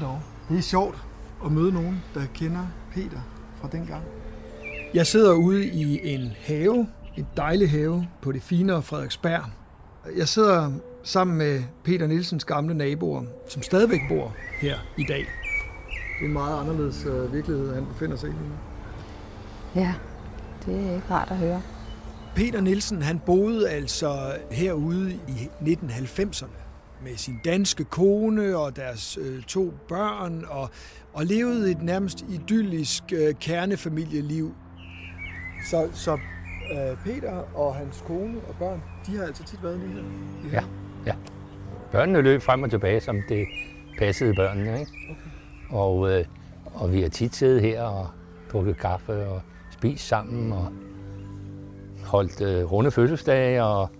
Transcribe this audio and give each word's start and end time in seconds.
dog. 0.00 0.20
Det 0.48 0.58
er 0.58 0.62
sjovt 0.62 0.96
at 1.44 1.52
møde 1.52 1.72
nogen, 1.72 2.02
der 2.14 2.22
kender 2.34 2.66
Peter 2.92 3.20
fra 3.60 3.68
dengang. 3.72 4.02
Jeg 4.94 5.06
sidder 5.06 5.34
ude 5.34 5.66
i 5.66 6.14
en 6.14 6.32
have, 6.40 6.86
en 7.16 7.26
dejlig 7.36 7.70
have 7.70 8.06
på 8.22 8.32
det 8.32 8.42
finere 8.42 8.82
Frederiksberg. 8.82 9.44
Jeg 10.16 10.28
sidder 10.28 10.72
sammen 11.02 11.38
med 11.38 11.62
Peter 11.84 12.06
Nielsens 12.06 12.44
gamle 12.44 12.74
naboer, 12.74 13.22
som 13.48 13.62
stadigvæk 13.62 14.00
bor 14.08 14.34
her 14.60 14.78
i 14.96 15.04
dag. 15.08 15.18
Det 15.18 16.22
er 16.22 16.26
en 16.26 16.32
meget 16.32 16.60
anderledes 16.60 17.04
øh, 17.04 17.32
virkelighed, 17.34 17.74
han 17.74 17.86
befinder 17.86 18.16
sig 18.16 18.28
i 18.28 18.32
nu. 18.32 18.38
Ja, 19.80 19.94
det 20.66 20.88
er 20.88 20.94
ikke 20.94 21.10
rart 21.10 21.30
at 21.30 21.36
høre. 21.36 21.62
Peter 22.34 22.60
Nielsen 22.60 23.02
han 23.02 23.18
boede 23.18 23.68
altså 23.68 24.32
herude 24.50 25.12
i 25.28 25.48
1990'erne 25.62 26.65
med 27.02 27.16
sin 27.16 27.40
danske 27.44 27.84
kone 27.84 28.56
og 28.56 28.76
deres 28.76 29.18
øh, 29.20 29.42
to 29.42 29.74
børn 29.88 30.44
og, 30.48 30.70
og 31.12 31.26
levede 31.26 31.70
et 31.70 31.82
nærmest 31.82 32.24
idyllisk 32.28 33.02
øh, 33.12 33.34
kernefamilieliv. 33.40 34.54
Så, 35.70 35.88
så 35.92 36.18
øh, 36.72 36.96
Peter 37.04 37.56
og 37.56 37.74
hans 37.74 38.04
kone 38.06 38.38
og 38.48 38.54
børn, 38.58 38.82
de 39.06 39.16
har 39.16 39.24
altså 39.24 39.44
tit 39.44 39.62
været 39.62 39.78
lige 39.78 40.50
her. 40.50 40.60
Ja, 40.60 40.64
ja. 41.06 41.14
Børnene 41.92 42.20
løb 42.20 42.42
frem 42.42 42.62
og 42.62 42.70
tilbage, 42.70 43.00
som 43.00 43.16
det 43.28 43.46
passede 43.98 44.34
børnene. 44.34 44.80
Ikke? 44.80 44.92
Okay. 45.10 45.30
Og, 45.70 46.10
øh, 46.10 46.24
og 46.74 46.92
vi 46.92 47.02
har 47.02 47.08
tit 47.08 47.36
siddet 47.36 47.62
her 47.62 47.82
og 47.82 48.08
drukket 48.52 48.78
kaffe 48.78 49.26
og 49.26 49.40
spist 49.70 50.08
sammen 50.08 50.52
og 50.52 50.72
holdt 52.04 52.40
øh, 52.40 52.72
runde 52.72 52.90
fødselsdage 52.90 53.64
og 53.64 53.90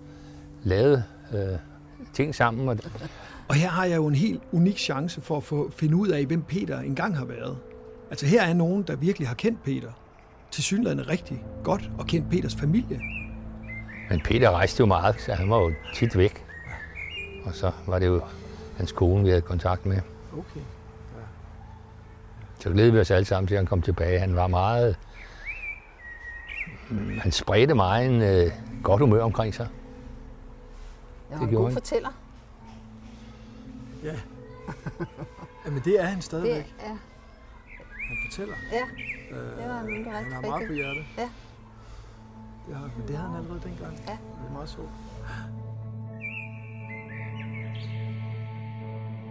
lavet 0.63 1.03
øh, 1.33 1.59
ting 2.13 2.35
sammen. 2.35 2.69
Og... 2.69 2.77
og 3.47 3.55
her 3.55 3.69
har 3.69 3.85
jeg 3.85 3.95
jo 3.95 4.07
en 4.07 4.15
helt 4.15 4.41
unik 4.51 4.77
chance 4.77 5.21
for 5.21 5.37
at 5.37 5.43
få, 5.43 5.71
finde 5.75 5.95
ud 5.95 6.07
af, 6.07 6.25
hvem 6.25 6.41
Peter 6.41 6.79
engang 6.79 7.17
har 7.17 7.25
været. 7.25 7.57
Altså 8.09 8.25
her 8.25 8.41
er 8.43 8.53
nogen, 8.53 8.83
der 8.83 8.95
virkelig 8.95 9.27
har 9.27 9.35
kendt 9.35 9.63
Peter. 9.63 9.91
Til 10.51 10.63
synligheden 10.63 11.09
rigtig 11.09 11.43
godt 11.63 11.89
og 11.97 12.07
kendt 12.07 12.29
Peters 12.29 12.55
familie. 12.55 13.01
Men 14.09 14.21
Peter 14.23 14.51
rejste 14.51 14.81
jo 14.81 14.85
meget, 14.85 15.21
så 15.21 15.33
han 15.33 15.49
var 15.49 15.57
jo 15.57 15.73
tit 15.93 16.17
væk. 16.17 16.45
Og 17.43 17.53
så 17.53 17.71
var 17.87 17.99
det 17.99 18.05
jo 18.05 18.21
hans 18.77 18.91
kone, 18.91 19.23
vi 19.23 19.29
havde 19.29 19.41
kontakt 19.41 19.85
med. 19.85 19.97
Okay. 20.33 20.59
Ja. 20.59 21.23
Så 22.59 22.69
glædede 22.69 22.93
vi 22.93 22.99
os 22.99 23.11
alle 23.11 23.25
sammen 23.25 23.47
til, 23.47 23.55
at 23.55 23.59
han 23.59 23.65
kom 23.65 23.81
tilbage. 23.81 24.19
Han 24.19 24.35
var 24.35 24.47
meget... 24.47 24.95
Han 27.21 27.31
spredte 27.31 27.73
meget 27.73 28.09
en 28.09 28.21
øh, 28.21 28.51
godt 28.83 29.01
humør 29.01 29.23
omkring 29.23 29.53
sig. 29.53 29.67
Jeg 31.31 31.39
var 31.39 31.45
det 31.45 31.53
en 31.53 31.55
god 31.63 31.71
fortæller. 31.71 32.09
Ja. 34.03 34.13
Jamen 35.65 35.81
det 35.85 36.01
er 36.01 36.05
han 36.05 36.21
stadigvæk. 36.21 36.55
Det, 36.65 36.83
ja. 36.83 36.87
Han 38.07 38.17
fortæller. 38.29 38.55
Ja, 38.71 38.83
det 39.29 39.69
var 39.69 39.81
øh, 39.83 40.05
han 40.05 40.23
Han 40.23 40.31
har 40.33 40.41
meget 40.41 40.67
på 40.67 40.73
hjertet. 40.73 41.05
Ja. 41.17 41.29
Det 42.67 42.75
har, 42.75 42.89
men 42.97 43.07
det 43.07 43.17
havde 43.17 43.29
han 43.31 43.39
allerede 43.39 43.61
dengang. 43.63 43.93
Ja. 44.07 44.11
Det 44.11 44.47
er 44.49 44.53
meget 44.53 44.69
sjovt. 44.69 44.89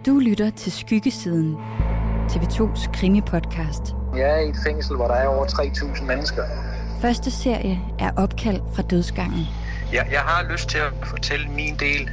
Du 0.05 0.19
lytter 0.19 0.49
til 0.49 0.71
Skyggesiden, 0.71 1.55
TV2's 2.29 2.91
krimi-podcast. 2.91 3.95
Jeg 4.15 4.29
er 4.31 4.37
i 4.37 4.49
et 4.49 4.55
fængsel, 4.65 4.95
hvor 4.95 5.07
der 5.07 5.13
er 5.13 5.27
over 5.27 5.45
3.000 5.45 6.03
mennesker. 6.03 6.43
Første 7.01 7.31
serie 7.31 7.79
er 7.99 8.11
opkald 8.17 8.61
fra 8.73 8.81
dødsgangen. 8.81 9.45
Ja, 9.93 10.03
jeg 10.11 10.19
har 10.19 10.51
lyst 10.51 10.69
til 10.69 10.77
at 10.77 10.93
fortælle 11.03 11.47
min 11.47 11.75
del, 11.79 12.09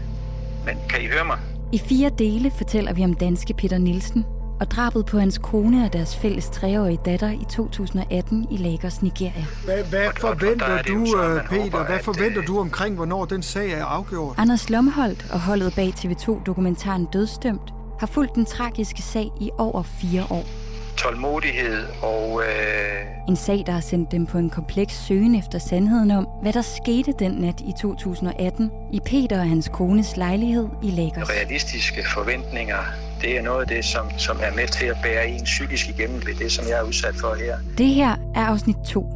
men 0.67 0.77
kan 0.89 1.03
I 1.03 1.07
høre 1.07 1.25
mig? 1.25 1.39
I 1.73 1.79
fire 1.79 2.11
dele 2.19 2.51
fortæller 2.51 2.93
vi 2.93 3.05
om 3.05 3.15
danske 3.15 3.55
Peter 3.55 3.79
Nielsen 3.79 4.25
og 4.61 4.71
drabet 4.71 5.07
på 5.07 5.19
hans 5.19 5.39
kone 5.39 5.85
og 5.85 5.93
deres 5.93 6.17
fælles 6.17 6.49
treårige 6.49 6.99
datter 7.05 7.31
i 7.31 7.45
2018 7.51 8.47
i 8.51 8.57
Lagos, 8.57 9.03
Nigeria. 9.03 9.45
Hvad, 9.65 9.85
hvad 9.85 10.09
forventer 10.21 10.83
du, 10.83 11.07
sådan, 11.07 11.47
Peter? 11.49 11.63
Håber, 11.63 11.85
hvad 11.85 11.99
forventer 11.99 12.41
at, 12.41 12.47
du 12.47 12.59
omkring, 12.59 12.97
hvornår 12.97 13.25
den 13.25 13.43
sag 13.43 13.71
er 13.73 13.85
afgjort? 13.85 14.35
Anders 14.39 14.71
Lomholdt 14.71 15.27
og 15.33 15.41
holdet 15.41 15.75
bag 15.75 15.89
TV2-dokumentaren 15.89 17.07
Dødstømt 17.13 17.73
har 18.01 18.07
fulgt 18.07 18.35
den 18.35 18.45
tragiske 18.45 19.03
sag 19.03 19.31
i 19.41 19.51
over 19.59 19.83
fire 19.83 20.25
år. 20.31 20.64
Tålmodighed 20.97 21.87
og... 22.03 22.43
Øh... 22.43 23.29
En 23.29 23.37
sag, 23.37 23.63
der 23.67 23.73
har 23.73 23.81
sendt 23.81 24.13
dem 24.13 24.27
på 24.27 24.39
en 24.39 24.51
kompleks 24.51 24.95
søgen 25.07 25.35
efter 25.35 25.59
sandheden 25.59 26.11
om, 26.11 26.29
hvad 26.43 26.53
der 26.53 26.63
skete 26.63 27.13
den 27.19 27.33
nat 27.33 27.61
i 27.61 27.73
2018 27.81 28.71
i 28.93 29.01
Peter 29.07 29.39
og 29.41 29.49
hans 29.49 29.69
kones 29.69 30.17
lejlighed 30.17 30.69
i 30.83 30.91
Lagos. 30.91 31.31
Realistiske 31.31 32.05
forventninger, 32.15 32.79
det 33.21 33.39
er 33.39 33.43
noget 33.43 33.61
af 33.61 33.67
det, 33.67 33.85
som, 33.85 34.07
som 34.19 34.37
er 34.43 34.55
med 34.55 34.69
til 34.69 34.87
at 34.87 34.97
bære 35.03 35.29
en 35.29 35.45
psykisk 35.45 35.89
igennem 35.89 36.27
ved 36.27 36.35
det, 36.35 36.53
som 36.53 36.65
jeg 36.69 36.79
er 36.79 36.83
udsat 36.83 37.15
for 37.21 37.35
her. 37.35 37.57
Det 37.79 37.87
her 37.87 38.17
er 38.35 38.41
afsnit 38.41 38.77
2. 38.87 39.07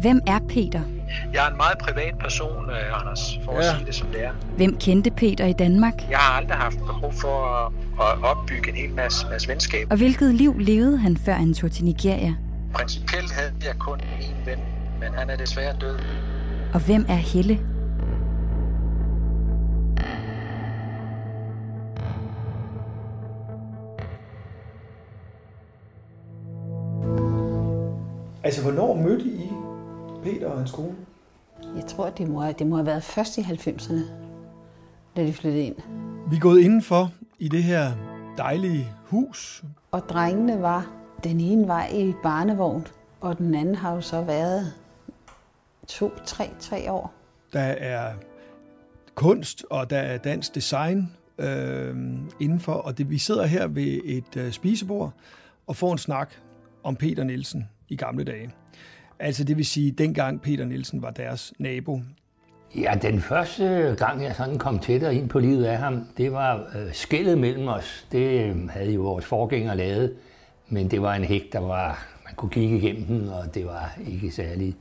Hvem 0.00 0.20
er 0.26 0.38
Peter? 0.48 0.80
Jeg 1.34 1.46
er 1.46 1.50
en 1.50 1.56
meget 1.56 1.78
privat 1.78 2.14
person, 2.18 2.70
øh, 2.70 3.00
Anders, 3.00 3.38
for 3.44 3.52
ja. 3.52 3.58
at 3.58 3.64
sige 3.64 3.86
det 3.86 3.94
som 3.94 4.08
det 4.08 4.24
er. 4.24 4.30
Hvem 4.56 4.76
kendte 4.76 5.10
Peter 5.10 5.46
i 5.46 5.52
Danmark? 5.52 6.10
Jeg 6.10 6.18
har 6.18 6.38
aldrig 6.38 6.56
haft 6.56 6.78
behov 6.78 7.12
for 7.12 7.46
at, 7.46 7.72
at 8.00 8.24
opbygge 8.24 8.70
en 8.70 8.76
hel 8.76 8.94
masse, 8.94 9.26
masse 9.30 9.48
venskab. 9.48 9.86
Og 9.90 9.96
hvilket 9.96 10.34
liv 10.34 10.58
levede 10.58 10.98
han, 10.98 11.16
før 11.16 11.32
han 11.32 11.54
tog 11.54 11.72
til 11.72 11.84
Nigeria? 11.84 12.34
Principielt 12.74 13.32
havde 13.32 13.52
jeg 13.64 13.74
kun 13.78 14.00
én 14.00 14.50
ven, 14.50 14.58
men 15.00 15.14
han 15.14 15.30
er 15.30 15.36
desværre 15.36 15.76
død. 15.80 15.98
Og 16.74 16.80
hvem 16.80 17.06
er 17.08 17.14
Helle? 17.14 17.58
Altså, 28.44 28.62
hvornår 28.62 28.94
mødte 28.94 29.24
I 29.24 29.51
Peter 30.22 30.48
og 30.48 30.58
hans 30.58 30.70
kone? 30.70 30.96
Jeg 31.76 31.86
tror, 31.86 32.10
det 32.10 32.28
må, 32.28 32.52
det 32.52 32.66
må 32.66 32.76
have 32.76 32.86
været 32.86 33.02
først 33.02 33.38
i 33.38 33.40
90'erne, 33.40 34.00
da 35.16 35.26
de 35.26 35.32
flyttede 35.32 35.64
ind. 35.64 35.76
Vi 36.30 36.36
er 36.36 36.40
gået 36.40 36.60
indenfor 36.60 37.12
i 37.38 37.48
det 37.48 37.62
her 37.62 37.92
dejlige 38.36 38.92
hus. 39.04 39.64
Og 39.90 40.00
drengene 40.08 40.62
var, 40.62 40.90
den 41.24 41.40
ene 41.40 41.68
var 41.68 41.86
i 41.86 42.14
barnevogn, 42.22 42.86
og 43.20 43.38
den 43.38 43.54
anden 43.54 43.74
har 43.74 43.94
jo 43.94 44.00
så 44.00 44.22
været 44.22 44.72
to, 45.88 46.10
tre, 46.24 46.50
tre 46.60 46.92
år. 46.92 47.12
Der 47.52 47.60
er 47.60 48.12
kunst, 49.14 49.64
og 49.70 49.90
der 49.90 49.98
er 49.98 50.18
dansk 50.18 50.54
design 50.54 51.12
øh, 51.38 51.96
indenfor, 52.40 52.72
og 52.72 52.98
det, 52.98 53.10
vi 53.10 53.18
sidder 53.18 53.46
her 53.46 53.66
ved 53.66 54.00
et 54.04 54.36
øh, 54.36 54.52
spisebord 54.52 55.12
og 55.66 55.76
får 55.76 55.92
en 55.92 55.98
snak 55.98 56.34
om 56.82 56.96
Peter 56.96 57.24
Nielsen 57.24 57.68
i 57.88 57.96
gamle 57.96 58.24
dage. 58.24 58.50
Altså 59.18 59.44
det 59.44 59.56
vil 59.56 59.66
sige, 59.66 59.90
dengang 59.90 60.42
Peter 60.42 60.64
Nielsen 60.64 61.02
var 61.02 61.10
deres 61.10 61.52
nabo. 61.58 62.00
Ja, 62.76 62.94
den 63.02 63.20
første 63.20 63.94
gang, 63.98 64.22
jeg 64.22 64.34
sådan 64.34 64.58
kom 64.58 64.78
tættere 64.78 65.14
ind 65.14 65.28
på 65.28 65.38
livet 65.38 65.64
af 65.64 65.78
ham, 65.78 66.06
det 66.16 66.32
var 66.32 66.56
øh, 66.56 66.92
skældet 66.92 67.38
mellem 67.38 67.68
os. 67.68 68.06
Det 68.12 68.40
øh, 68.40 68.68
havde 68.68 68.92
jo 68.92 69.00
vores 69.00 69.24
forgænger 69.24 69.74
lavet, 69.74 70.14
men 70.68 70.90
det 70.90 71.02
var 71.02 71.14
en 71.14 71.24
hæk, 71.24 71.52
der 71.52 71.58
var, 71.58 72.06
man 72.24 72.34
kunne 72.34 72.50
kigge 72.50 72.76
igennem 72.76 73.04
den, 73.04 73.28
og 73.28 73.54
det 73.54 73.66
var 73.66 73.98
ikke 74.06 74.30
særlig, 74.30 74.76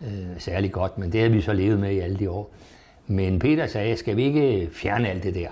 øh, 0.00 0.38
særlig 0.38 0.72
godt, 0.72 0.98
men 0.98 1.12
det 1.12 1.20
havde 1.20 1.32
vi 1.32 1.40
så 1.40 1.52
levet 1.52 1.78
med 1.78 1.92
i 1.92 1.98
alle 1.98 2.16
de 2.16 2.30
år. 2.30 2.54
Men 3.06 3.38
Peter 3.38 3.66
sagde, 3.66 3.96
skal 3.96 4.16
vi 4.16 4.22
ikke 4.22 4.68
fjerne 4.72 5.08
alt 5.08 5.22
det 5.22 5.34
der, 5.34 5.50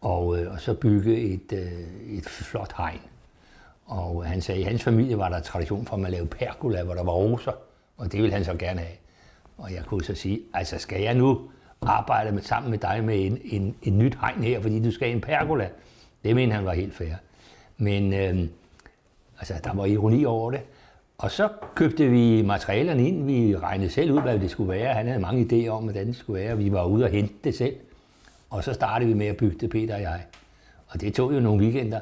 og, 0.00 0.38
øh, 0.38 0.52
og 0.52 0.60
så 0.60 0.74
bygge 0.74 1.16
et, 1.16 1.52
øh, 1.52 2.16
et 2.18 2.24
flot 2.24 2.72
hegn. 2.76 3.00
Og 3.88 4.24
han 4.24 4.40
sagde, 4.40 4.60
at 4.60 4.66
i 4.66 4.70
hans 4.70 4.84
familie 4.84 5.18
var 5.18 5.28
der 5.28 5.40
tradition 5.40 5.86
for, 5.86 5.94
at 5.94 6.00
man 6.00 6.10
lavede 6.10 6.28
pergola, 6.28 6.82
hvor 6.82 6.94
der 6.94 7.04
var 7.04 7.12
roser, 7.12 7.52
og 7.96 8.12
det 8.12 8.22
ville 8.22 8.34
han 8.34 8.44
så 8.44 8.54
gerne 8.54 8.80
have. 8.80 8.96
Og 9.58 9.74
jeg 9.74 9.84
kunne 9.84 10.04
så 10.04 10.14
sige, 10.14 10.40
altså 10.54 10.78
skal 10.78 11.02
jeg 11.02 11.14
nu 11.14 11.40
arbejde 11.82 12.32
med, 12.32 12.42
sammen 12.42 12.70
med 12.70 12.78
dig 12.78 13.04
med 13.04 13.26
en, 13.26 13.38
en, 13.44 13.76
en 13.82 13.98
nyt 13.98 14.18
hegn 14.20 14.42
her, 14.42 14.60
fordi 14.60 14.82
du 14.82 14.90
skal 14.90 15.06
have 15.06 15.14
en 15.14 15.20
pergola? 15.20 15.68
Det 16.24 16.36
mente 16.36 16.54
han 16.54 16.64
var 16.64 16.72
helt 16.72 16.94
fair. 16.94 17.14
Men 17.76 18.12
øh, 18.12 18.48
altså, 19.38 19.54
der 19.64 19.74
var 19.74 19.84
ironi 19.84 20.24
over 20.24 20.50
det. 20.50 20.60
Og 21.18 21.30
så 21.30 21.48
købte 21.74 22.08
vi 22.08 22.42
materialerne 22.42 23.08
ind. 23.08 23.24
Vi 23.24 23.56
regnede 23.56 23.90
selv 23.90 24.12
ud, 24.12 24.20
hvad 24.20 24.38
det 24.38 24.50
skulle 24.50 24.70
være. 24.70 24.94
Han 24.94 25.06
havde 25.06 25.20
mange 25.20 25.42
idéer 25.44 25.68
om, 25.68 25.82
hvordan 25.82 26.06
det 26.06 26.16
skulle 26.16 26.42
være. 26.42 26.58
Vi 26.58 26.72
var 26.72 26.84
ude 26.84 27.04
og 27.04 27.10
hente 27.10 27.34
det 27.44 27.54
selv. 27.54 27.76
Og 28.50 28.64
så 28.64 28.72
startede 28.72 29.08
vi 29.08 29.14
med 29.14 29.26
at 29.26 29.36
bygge 29.36 29.58
det, 29.60 29.70
Peter 29.70 29.94
og 29.94 30.02
jeg. 30.02 30.22
Og 30.88 31.00
det 31.00 31.14
tog 31.14 31.34
jo 31.34 31.40
nogle 31.40 31.62
weekender. 31.62 32.00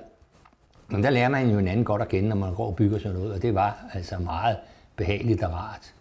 Men 0.88 1.02
der 1.02 1.10
lærer 1.10 1.28
man 1.28 1.50
jo 1.50 1.56
hinanden 1.56 1.84
godt 1.84 2.02
at 2.02 2.08
kende, 2.08 2.28
når 2.28 2.36
man 2.36 2.54
går 2.54 2.66
og 2.66 2.76
bygger 2.76 2.98
sådan 2.98 3.16
noget, 3.16 3.32
og 3.32 3.42
det 3.42 3.54
var 3.54 3.84
altså 3.92 4.18
meget 4.18 4.56
behageligt 4.96 5.42
og 5.42 5.52
rart. 5.52 5.94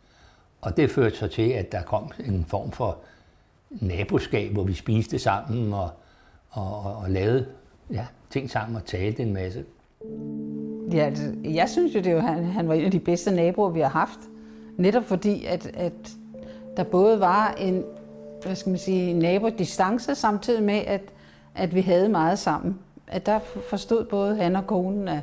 Og 0.61 0.77
det 0.77 0.91
førte 0.91 1.15
så 1.15 1.27
til, 1.27 1.49
at 1.49 1.71
der 1.71 1.81
kom 1.81 2.11
en 2.25 2.45
form 2.47 2.71
for 2.71 2.97
naboskab, 3.69 4.51
hvor 4.51 4.63
vi 4.63 4.73
spiste 4.73 5.19
sammen 5.19 5.73
og, 5.73 5.89
og, 6.49 6.85
og, 6.85 6.95
og 6.95 7.09
lavede 7.09 7.45
ja, 7.91 8.05
ting 8.29 8.49
sammen 8.49 8.75
og 8.75 8.85
talte 8.85 9.23
en 9.23 9.33
masse. 9.33 9.63
Ja, 10.91 11.05
altså, 11.05 11.33
jeg 11.43 11.69
synes 11.69 11.95
jo, 11.95 11.99
det 11.99 12.15
var, 12.15 12.21
han, 12.21 12.45
han 12.45 12.67
var 12.67 12.73
en 12.73 12.85
af 12.85 12.91
de 12.91 12.99
bedste 12.99 13.31
naboer, 13.31 13.69
vi 13.69 13.79
har 13.79 13.89
haft. 13.89 14.19
Netop 14.77 15.03
fordi, 15.03 15.45
at, 15.45 15.71
at 15.73 15.93
der 16.77 16.83
både 16.83 17.19
var 17.19 17.51
en 17.51 17.83
hvad 18.45 18.55
skal 18.55 18.69
man 18.69 18.79
sige, 18.79 19.13
nabodistance, 19.13 20.15
samtidig 20.15 20.63
med, 20.63 20.81
at, 20.87 21.01
at 21.55 21.75
vi 21.75 21.81
havde 21.81 22.09
meget 22.09 22.39
sammen 22.39 22.79
at 23.07 23.25
der 23.25 23.39
forstod 23.69 24.05
både 24.05 24.35
han 24.35 24.55
og 24.55 24.67
konen, 24.67 25.07
at, 25.07 25.21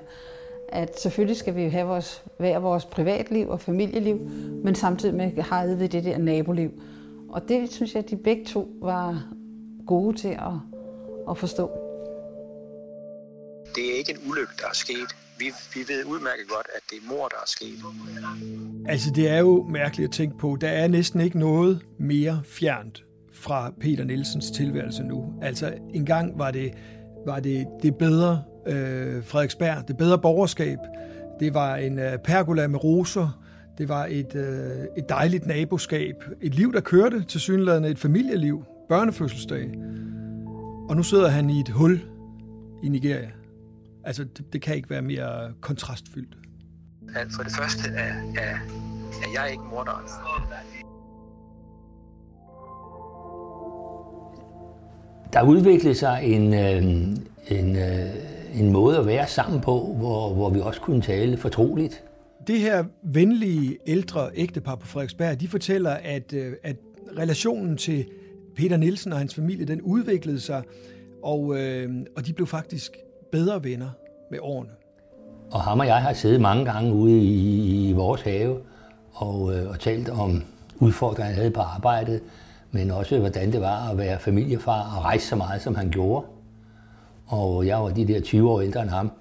at 0.69 1.01
selvfølgelig 1.01 1.37
skal 1.37 1.55
vi 1.55 1.63
have 1.63 1.87
vores, 1.87 2.23
hver 2.39 2.59
vores 2.59 2.85
privatliv 2.85 3.49
og 3.49 3.61
familieliv, 3.61 4.17
men 4.65 4.75
samtidig 4.75 5.15
med 5.15 5.43
har 5.43 5.67
vi 5.67 5.87
det 5.87 6.05
der 6.05 6.19
naboliv. 6.19 6.71
Og 7.29 7.49
det 7.49 7.73
synes 7.73 7.95
jeg, 7.95 8.05
at 8.05 8.11
de 8.11 8.17
begge 8.17 8.45
to 8.45 8.69
var 8.81 9.25
gode 9.87 10.17
til 10.17 10.29
at, 10.29 10.53
at 11.31 11.39
forstå. 11.39 11.71
Det 13.75 13.93
er 13.93 13.97
ikke 13.99 14.13
en 14.13 14.31
ulykke, 14.31 14.53
der 14.59 14.67
er 14.69 14.75
sket. 14.75 15.17
Vi, 15.39 15.45
vi 15.75 15.81
ved 15.89 16.05
udmærket 16.05 16.49
godt, 16.49 16.67
at 16.77 16.83
det 16.91 16.97
er 16.97 17.09
mor, 17.09 17.29
der 17.29 17.37
er 17.37 17.47
sket. 17.47 17.79
Altså, 18.89 19.11
det 19.11 19.29
er 19.29 19.39
jo 19.39 19.67
mærkeligt 19.69 20.09
at 20.09 20.15
tænke 20.15 20.39
på. 20.39 20.57
Der 20.61 20.69
er 20.69 20.89
næsten 20.89 21.21
ikke 21.21 21.39
noget 21.39 21.87
mere 21.99 22.43
fjernt 22.45 23.05
fra 23.33 23.73
Peter 23.81 24.05
Nielsens 24.05 24.51
tilværelse 24.51 25.03
nu. 25.03 25.33
Altså, 25.43 25.75
engang 25.95 26.39
var 26.39 26.51
det, 26.51 26.73
var 27.27 27.41
det, 27.41 27.67
det 27.83 27.97
bedre 27.97 28.43
øh, 28.67 29.25
Frederiksberg, 29.25 29.89
det 29.89 29.97
bedre 29.97 30.19
borgerskab. 30.19 30.79
Det 31.41 31.55
var 31.55 31.77
en 31.77 31.99
øh, 31.99 32.19
pergola 32.19 32.67
med 32.67 32.85
roser. 32.85 33.43
Det 33.79 33.89
var 33.89 34.07
et, 34.11 34.35
øh, 34.35 34.87
et 34.97 35.09
dejligt 35.09 35.47
naboskab. 35.47 36.15
Et 36.41 36.55
liv, 36.55 36.73
der 36.73 36.81
kørte 36.81 37.25
til 37.25 37.41
synligheden 37.41 37.85
et 37.85 37.99
familieliv. 37.99 38.65
Børnefødselsdag. 38.89 39.71
Og 40.89 40.97
nu 40.97 41.03
sidder 41.03 41.29
han 41.29 41.51
i 41.51 41.61
et 41.61 41.69
hul 41.69 42.01
i 42.83 42.89
Nigeria. 42.89 43.31
Altså, 44.05 44.25
det, 44.25 44.53
det 44.53 44.63
kan 44.63 44.77
ikke 44.77 44.91
være 44.91 45.03
mere 45.03 45.53
kontrastfyldt. 45.61 46.37
For 47.37 47.43
det 47.43 47.53
første 47.53 47.91
er, 47.91 48.15
er, 48.37 48.57
er 49.23 49.43
jeg 49.43 49.51
ikke 49.51 49.65
morderen. 49.65 50.05
Der 55.33 55.43
udviklede 55.43 55.95
sig 55.95 56.21
en, 56.23 56.55
øh, 56.55 56.83
en, 57.59 57.77
øh, 57.77 58.61
en 58.61 58.73
måde 58.73 58.99
at 58.99 59.07
være 59.07 59.27
sammen 59.27 59.61
på, 59.61 59.95
hvor, 59.99 60.35
hvor 60.35 60.51
vi 60.51 60.61
også 60.61 60.81
kunne 60.81 61.03
tale 61.03 61.37
fortroligt. 61.37 62.05
Det 62.47 62.61
her 62.61 62.85
venlige 63.03 63.79
ældre 63.87 64.31
ægtepar 64.35 64.75
på 64.75 64.87
Frederiksberg, 64.87 65.41
de 65.41 65.49
fortæller, 65.49 65.91
at, 65.91 66.33
øh, 66.33 66.53
at 66.63 66.77
relationen 67.19 67.77
til 67.77 68.05
Peter 68.57 68.77
Nielsen 68.77 69.13
og 69.13 69.19
hans 69.19 69.35
familie, 69.35 69.65
den 69.65 69.83
udviklede 69.83 70.41
sig, 70.41 70.63
og, 71.23 71.59
øh, 71.59 71.91
og 72.17 72.27
de 72.27 72.33
blev 72.33 72.47
faktisk 72.47 72.97
bedre 73.33 73.65
venner 73.65 73.91
med 74.31 74.39
årene. 74.43 74.71
Og 75.51 75.61
ham 75.61 75.81
og 75.81 75.87
jeg 75.87 76.03
har 76.03 76.13
siddet 76.13 76.41
mange 76.41 76.65
gange 76.65 76.93
ude 76.95 77.19
i, 77.19 77.89
i 77.89 77.93
vores 77.93 78.23
have 78.23 78.57
og, 79.13 79.55
øh, 79.55 79.71
og 79.71 79.81
talt 79.81 80.09
om 80.09 80.43
udfordringer, 80.77 81.27
han 81.27 81.35
havde 81.35 81.51
på 81.51 81.61
arbejdet, 81.61 82.21
men 82.73 82.91
også 82.91 83.19
hvordan 83.19 83.53
det 83.53 83.61
var 83.61 83.91
at 83.91 83.99
være 83.99 84.19
familiefar 84.19 84.97
og 84.97 85.05
rejse 85.05 85.27
så 85.27 85.37
meget, 85.37 85.63
som 85.63 85.75
han 85.75 85.91
gjorde. 85.91 86.27
Og 87.27 87.67
jeg 87.67 87.79
var 87.79 87.89
de 87.89 88.09
der 88.09 88.21
20 88.21 88.51
år 88.51 88.61
ældre 88.61 88.83
end 88.83 88.91
ham, 88.91 89.13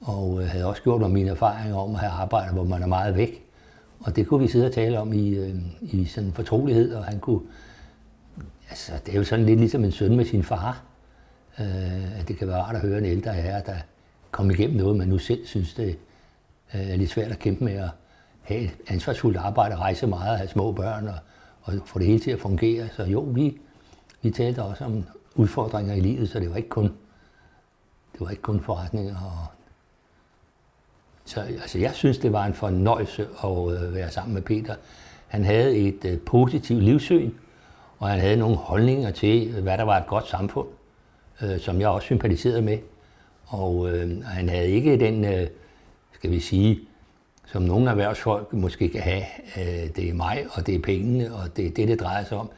og 0.00 0.42
øh, 0.42 0.48
havde 0.48 0.66
også 0.66 0.82
gjort 0.82 1.00
mig 1.00 1.10
mine 1.10 1.30
erfaringer 1.30 1.76
om 1.76 1.94
at 1.94 2.00
have 2.00 2.12
arbejdet, 2.12 2.52
hvor 2.52 2.64
man 2.64 2.82
er 2.82 2.86
meget 2.86 3.16
væk. 3.16 3.44
Og 4.00 4.16
det 4.16 4.26
kunne 4.26 4.40
vi 4.40 4.48
sidde 4.48 4.66
og 4.66 4.72
tale 4.72 5.00
om 5.00 5.12
i, 5.12 5.28
øh, 5.28 5.54
i 5.82 6.04
sådan 6.04 6.32
fortrolighed, 6.32 6.94
og 6.94 7.04
han 7.04 7.18
kunne... 7.18 7.40
Altså, 8.70 8.92
det 9.06 9.14
er 9.14 9.18
jo 9.18 9.24
sådan 9.24 9.46
lidt 9.46 9.58
ligesom 9.58 9.84
en 9.84 9.92
søn 9.92 10.16
med 10.16 10.24
sin 10.24 10.42
far. 10.42 10.82
Øh, 11.60 12.20
at 12.20 12.28
det 12.28 12.36
kan 12.36 12.48
være 12.48 12.62
rart 12.62 12.74
at 12.74 12.82
høre 12.82 12.98
en 12.98 13.04
ældre 13.04 13.32
herre, 13.32 13.62
der 13.66 13.76
kom 14.30 14.50
igennem 14.50 14.76
noget, 14.76 14.96
man 14.96 15.08
nu 15.08 15.18
selv 15.18 15.46
synes, 15.46 15.74
det 15.74 15.98
øh, 16.74 16.90
er 16.90 16.96
lidt 16.96 17.10
svært 17.10 17.30
at 17.30 17.38
kæmpe 17.38 17.64
med 17.64 17.72
at 17.72 17.88
have 18.42 18.60
et 18.60 18.76
ansvarsfuldt 18.88 19.36
arbejde, 19.36 19.76
rejse 19.76 20.06
meget, 20.06 20.30
og 20.30 20.36
have 20.36 20.48
små 20.48 20.72
børn 20.72 21.08
og, 21.08 21.14
og 21.64 21.74
få 21.86 21.98
det 21.98 22.06
hele 22.06 22.18
til 22.18 22.30
at 22.30 22.40
fungere. 22.40 22.88
Så 22.96 23.04
jo, 23.04 23.20
vi, 23.20 23.58
vi 24.22 24.30
talte 24.30 24.62
også 24.62 24.84
om 24.84 25.04
udfordringer 25.34 25.94
i 25.94 26.00
livet, 26.00 26.28
så 26.28 26.40
det 26.40 26.50
var 26.50 26.56
ikke 26.56 26.68
kun, 26.68 26.84
det 28.12 28.20
var 28.20 28.30
ikke 28.30 28.42
kun 28.42 28.60
forretninger. 28.60 29.16
Og, 29.16 29.46
så 31.24 31.40
altså, 31.40 31.78
jeg 31.78 31.94
synes, 31.94 32.18
det 32.18 32.32
var 32.32 32.46
en 32.46 32.54
fornøjelse 32.54 33.28
at 33.44 33.50
øh, 33.50 33.94
være 33.94 34.10
sammen 34.10 34.34
med 34.34 34.42
Peter. 34.42 34.74
Han 35.28 35.44
havde 35.44 35.76
et 35.76 36.04
øh, 36.04 36.20
positivt 36.20 36.82
livssyn, 36.82 37.32
og 37.98 38.08
han 38.08 38.20
havde 38.20 38.36
nogle 38.36 38.56
holdninger 38.56 39.10
til, 39.10 39.54
øh, 39.56 39.62
hvad 39.62 39.78
der 39.78 39.84
var 39.84 40.00
et 40.00 40.06
godt 40.06 40.28
samfund, 40.28 40.68
øh, 41.42 41.60
som 41.60 41.80
jeg 41.80 41.88
også 41.88 42.06
sympatiserede 42.06 42.62
med. 42.62 42.78
Og 43.46 43.90
øh, 43.90 44.24
han 44.24 44.48
havde 44.48 44.70
ikke 44.70 45.00
den, 45.00 45.24
øh, 45.24 45.46
skal 46.12 46.30
vi 46.30 46.40
sige, 46.40 46.80
som 47.46 47.62
nogle 47.62 47.90
erhvervsfolk 47.90 48.52
måske 48.52 48.88
kan 48.88 49.00
have. 49.00 49.24
Øh, 49.56 49.88
det 49.96 50.08
er 50.10 50.14
mig, 50.14 50.46
og 50.54 50.66
det 50.66 50.74
er 50.74 50.78
pengene, 50.78 51.34
og 51.34 51.56
det 51.56 51.66
er 51.66 51.70
det, 51.70 51.88
det 51.88 52.00
drejer 52.00 52.24
sig 52.24 52.38
om. 52.38 52.50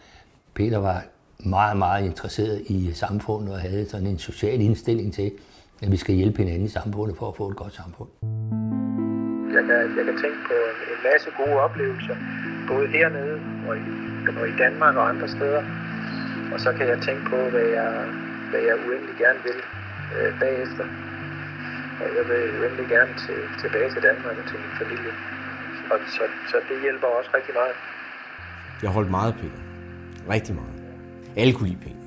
Peter 0.54 0.78
var 0.78 1.04
meget, 1.38 1.76
meget 1.76 2.04
interesseret 2.04 2.62
i 2.66 2.92
samfundet 2.92 3.54
og 3.54 3.60
havde 3.60 3.88
sådan 3.88 4.06
en 4.06 4.18
social 4.18 4.60
indstilling 4.60 5.14
til, 5.14 5.32
at 5.82 5.92
vi 5.92 5.96
skal 5.96 6.14
hjælpe 6.14 6.38
hinanden 6.38 6.64
i 6.64 6.68
samfundet 6.68 7.16
for 7.16 7.28
at 7.28 7.36
få 7.36 7.48
et 7.50 7.56
godt 7.56 7.74
samfund. 7.74 8.08
Jeg 9.56 9.64
kan, 9.68 9.80
jeg 9.98 10.04
kan 10.08 10.16
tænke 10.24 10.40
på 10.50 10.56
en 10.92 11.00
masse 11.08 11.28
gode 11.40 11.56
oplevelser, 11.66 12.16
både 12.68 12.86
hernede 12.96 13.36
og 13.68 13.76
i, 13.76 13.90
og 14.40 14.48
i 14.48 14.54
Danmark 14.64 14.94
og 14.96 15.08
andre 15.08 15.28
steder. 15.28 15.62
Og 16.52 16.60
så 16.60 16.70
kan 16.78 16.86
jeg 16.92 16.98
tænke 17.06 17.24
på, 17.30 17.36
hvad 17.36 17.66
jeg, 17.78 17.90
hvad 18.50 18.60
jeg 18.68 18.74
uendelig 18.86 19.16
gerne 19.24 19.40
vil 19.46 19.58
øh, 20.16 20.30
bagefter. 20.40 21.05
Og 22.00 22.08
jeg 22.16 22.24
vil 22.30 22.42
uendelig 22.58 22.86
gerne 22.96 23.12
til, 23.24 23.38
tilbage 23.62 23.88
til 23.94 24.02
Danmark 24.08 24.34
og 24.40 24.44
til 24.50 24.58
min 24.64 24.74
familie. 24.80 25.12
Og 25.92 25.98
så, 26.14 26.24
så 26.50 26.56
det 26.68 26.76
hjælper 26.82 27.06
også 27.18 27.30
rigtig 27.36 27.54
meget. 27.60 27.74
Jeg 28.82 28.90
holdt 28.90 29.10
meget 29.10 29.32
af 29.32 29.38
Peter. 29.42 29.60
Rigtig 30.34 30.54
meget. 30.54 30.76
Alle 31.36 31.52
kunne 31.54 31.68
lide 31.68 31.80
Peter. 31.80 32.06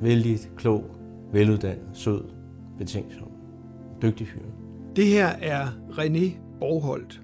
Vældig, 0.00 0.38
klog, 0.56 0.96
veluddannet, 1.32 1.90
sød, 1.94 2.24
betænksom, 2.78 3.30
dygtig 4.02 4.28
fyr. 4.28 4.40
Det 4.96 5.06
her 5.06 5.26
er 5.26 5.66
René 5.90 6.38
Borgholdt. 6.60 7.20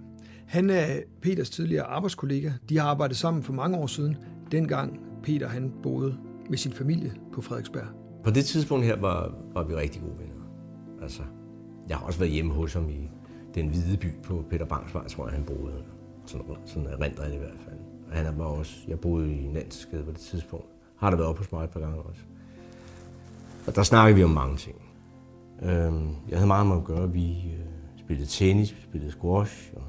Han 0.46 0.70
er 0.70 0.86
Peters 1.22 1.50
tidligere 1.50 1.84
arbejdskollega. 1.84 2.50
De 2.68 2.78
har 2.78 2.88
arbejdet 2.88 3.16
sammen 3.16 3.42
for 3.42 3.52
mange 3.52 3.76
år 3.78 3.86
siden, 3.86 4.16
dengang 4.52 5.00
Peter 5.22 5.48
han 5.48 5.72
boede 5.82 6.18
med 6.50 6.58
sin 6.58 6.72
familie 6.72 7.12
på 7.32 7.40
Frederiksberg. 7.40 7.86
På 8.24 8.30
det 8.30 8.44
tidspunkt 8.44 8.84
her 8.84 8.96
var, 8.96 9.34
var 9.54 9.64
vi 9.64 9.74
rigtig 9.74 10.02
gode 10.02 10.18
venner. 10.18 10.44
Altså, 11.02 11.22
jeg 11.88 11.96
har 11.96 12.06
også 12.06 12.18
været 12.18 12.32
hjemme 12.32 12.52
hos 12.52 12.72
ham 12.72 12.88
i 12.88 13.08
den 13.54 13.68
hvide 13.68 13.96
by 13.96 14.06
på 14.22 14.44
Peter 14.50 14.64
Bangsvej, 14.64 15.08
tror 15.08 15.26
jeg, 15.26 15.34
han 15.34 15.44
boede. 15.44 15.84
Sådan, 16.26 16.46
sådan 16.64 16.86
erindrer 16.86 17.22
jeg 17.22 17.32
det 17.32 17.36
i 17.36 17.40
hvert 17.40 17.60
fald. 17.64 17.78
Og 18.10 18.16
han 18.16 18.38
var 18.38 18.44
også, 18.44 18.76
jeg 18.88 19.00
boede 19.00 19.34
i 19.34 19.46
Nanseskade 19.46 20.04
på 20.04 20.10
det 20.10 20.20
tidspunkt. 20.20 20.66
Har 20.96 21.10
der 21.10 21.16
været 21.16 21.28
op 21.28 21.38
hos 21.38 21.52
mig 21.52 21.64
et 21.64 21.70
par 21.70 21.80
gange 21.80 22.02
også. 22.02 22.20
Og 23.66 23.74
der 23.74 23.82
snakkede 23.82 24.16
vi 24.16 24.24
om 24.24 24.30
mange 24.30 24.56
ting. 24.56 24.76
Øhm, 25.62 26.08
jeg 26.28 26.38
havde 26.38 26.46
meget 26.46 26.66
med 26.66 26.76
at 26.76 26.84
gøre. 26.84 27.12
Vi 27.12 27.30
øh, 27.30 27.66
spillede 27.98 28.28
tennis, 28.28 28.76
vi 28.76 28.82
spillede 28.82 29.12
squash, 29.12 29.72
og 29.76 29.82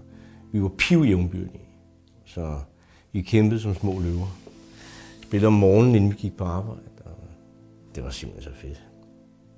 vi 0.52 0.62
var 0.62 0.72
pivjævnbyrdige. 0.78 1.70
Så 2.26 2.60
vi 3.12 3.22
kæmpede 3.22 3.60
som 3.60 3.74
små 3.74 4.00
løver. 4.00 4.38
Spillede 5.24 5.48
om 5.48 5.54
morgenen, 5.54 5.96
inden 5.96 6.12
vi 6.12 6.16
gik 6.16 6.38
på 6.38 6.44
arbejde. 6.44 6.82
Og 7.06 7.12
det 7.96 8.04
var 8.04 8.10
simpelthen 8.10 8.54
så 8.54 8.60
fedt. 8.60 8.84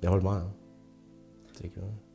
Jeg 0.02 0.10
holdt 0.10 0.24
meget 0.24 0.40
af. 0.40 0.48
Det 1.62 1.72
gjorde 1.72 1.88
jeg. 1.88 2.09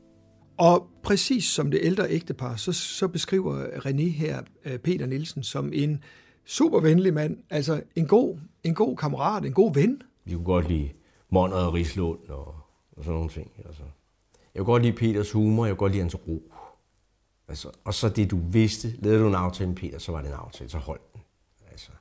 Og 0.57 0.87
præcis 1.03 1.43
som 1.45 1.71
det 1.71 1.79
ældre 1.83 2.09
ægtepar, 2.09 2.55
så, 2.55 2.73
så 2.73 3.07
beskriver 3.07 3.65
René 3.65 4.09
her 4.09 4.41
øh, 4.65 4.79
Peter 4.79 5.05
Nielsen 5.05 5.43
som 5.43 5.73
en 5.73 6.03
super 6.45 6.79
venlig 6.79 7.13
mand, 7.13 7.37
altså 7.49 7.81
en 7.95 8.07
god, 8.07 8.37
en 8.63 8.75
god 8.75 8.97
kammerat, 8.97 9.45
en 9.45 9.53
god 9.53 9.73
ven. 9.73 10.01
Vi 10.25 10.33
kunne 10.33 10.45
godt 10.45 10.67
lide 10.67 10.89
Monner 11.29 11.55
og 11.55 11.73
Rislund 11.73 12.29
og, 12.29 12.55
og 12.97 13.03
sådan 13.03 13.13
nogle 13.13 13.29
ting. 13.29 13.51
Altså. 13.65 13.83
Jeg 14.55 14.59
kunne 14.59 14.73
godt 14.73 14.83
lide 14.83 14.95
Peters 14.95 15.31
humor, 15.31 15.65
jeg 15.65 15.73
kunne 15.73 15.85
godt 15.85 15.91
lide 15.91 16.01
hans 16.01 16.15
ro. 16.27 16.51
Altså, 17.47 17.71
og 17.83 17.93
så 17.93 18.09
det, 18.09 18.31
du 18.31 18.39
vidste, 18.51 18.95
lavede 18.99 19.21
du 19.21 19.27
en 19.27 19.35
aftale 19.35 19.67
med 19.69 19.77
Peter, 19.77 19.99
så 19.99 20.11
var 20.11 20.21
det 20.21 20.27
en 20.27 20.33
aftale, 20.33 20.69
så 20.69 20.77
holdt 20.77 21.13
den. 21.13 21.21
Altså, 21.71 21.91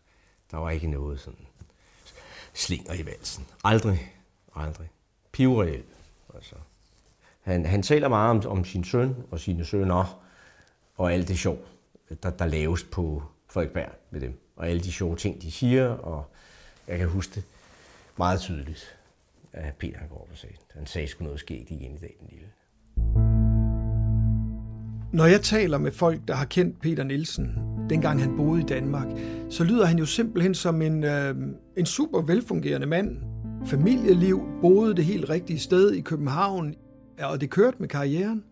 der 0.50 0.56
var 0.56 0.70
ikke 0.70 0.86
noget 0.86 1.20
sådan 1.20 1.46
slinger 2.54 2.94
i 2.94 3.06
valsen. 3.06 3.46
Aldrig, 3.64 4.12
aldrig. 4.54 4.88
Pivreel, 5.32 5.82
altså. 6.34 6.56
Han, 7.44 7.66
han 7.66 7.82
taler 7.82 8.08
meget 8.08 8.30
om, 8.30 8.50
om 8.58 8.64
sin 8.64 8.84
søn 8.84 9.16
og 9.30 9.40
sine 9.40 9.64
sønner, 9.64 10.20
og 10.96 11.12
alt 11.12 11.28
det 11.28 11.38
sjov, 11.38 11.58
der, 12.22 12.30
der 12.30 12.46
laves 12.46 12.84
på 12.84 13.22
Frederiksberg 13.48 13.90
med 14.10 14.20
dem. 14.20 14.40
Og 14.56 14.68
alle 14.68 14.82
de 14.82 14.92
sjove 14.92 15.16
ting, 15.16 15.42
de 15.42 15.50
siger, 15.50 15.88
og 15.88 16.24
jeg 16.88 16.98
kan 16.98 17.08
huske 17.08 17.34
det 17.34 17.44
meget 18.16 18.40
tydeligt, 18.40 18.96
at 19.52 19.74
Peter 19.74 19.98
han 19.98 20.08
går 20.08 20.16
op 20.16 20.28
og 20.32 20.38
sagde, 20.38 20.56
han 20.74 20.86
sagde 20.86 21.08
sgu 21.08 21.24
noget 21.24 21.40
skægt 21.40 21.70
igen 21.70 21.94
i 21.94 21.98
dag, 21.98 22.16
den 22.20 22.28
lille. 22.30 22.46
Når 25.12 25.26
jeg 25.26 25.40
taler 25.40 25.78
med 25.78 25.92
folk, 25.92 26.20
der 26.28 26.34
har 26.34 26.44
kendt 26.44 26.80
Peter 26.80 27.04
Nielsen, 27.04 27.58
dengang 27.90 28.20
han 28.20 28.36
boede 28.36 28.60
i 28.60 28.64
Danmark, 28.64 29.06
så 29.50 29.64
lyder 29.64 29.86
han 29.86 29.98
jo 29.98 30.06
simpelthen 30.06 30.54
som 30.54 30.82
en, 30.82 31.04
øh, 31.04 31.36
en 31.76 31.86
super 31.86 32.22
velfungerende 32.22 32.86
mand. 32.86 33.16
Familieliv, 33.66 34.42
boede 34.60 34.94
det 34.94 35.04
helt 35.04 35.30
rigtige 35.30 35.58
sted 35.58 35.92
i 35.92 36.00
København, 36.00 36.74
og 37.22 37.40
det 37.40 37.50
kørte 37.50 37.76
med 37.80 37.88
karrieren. 37.88 38.44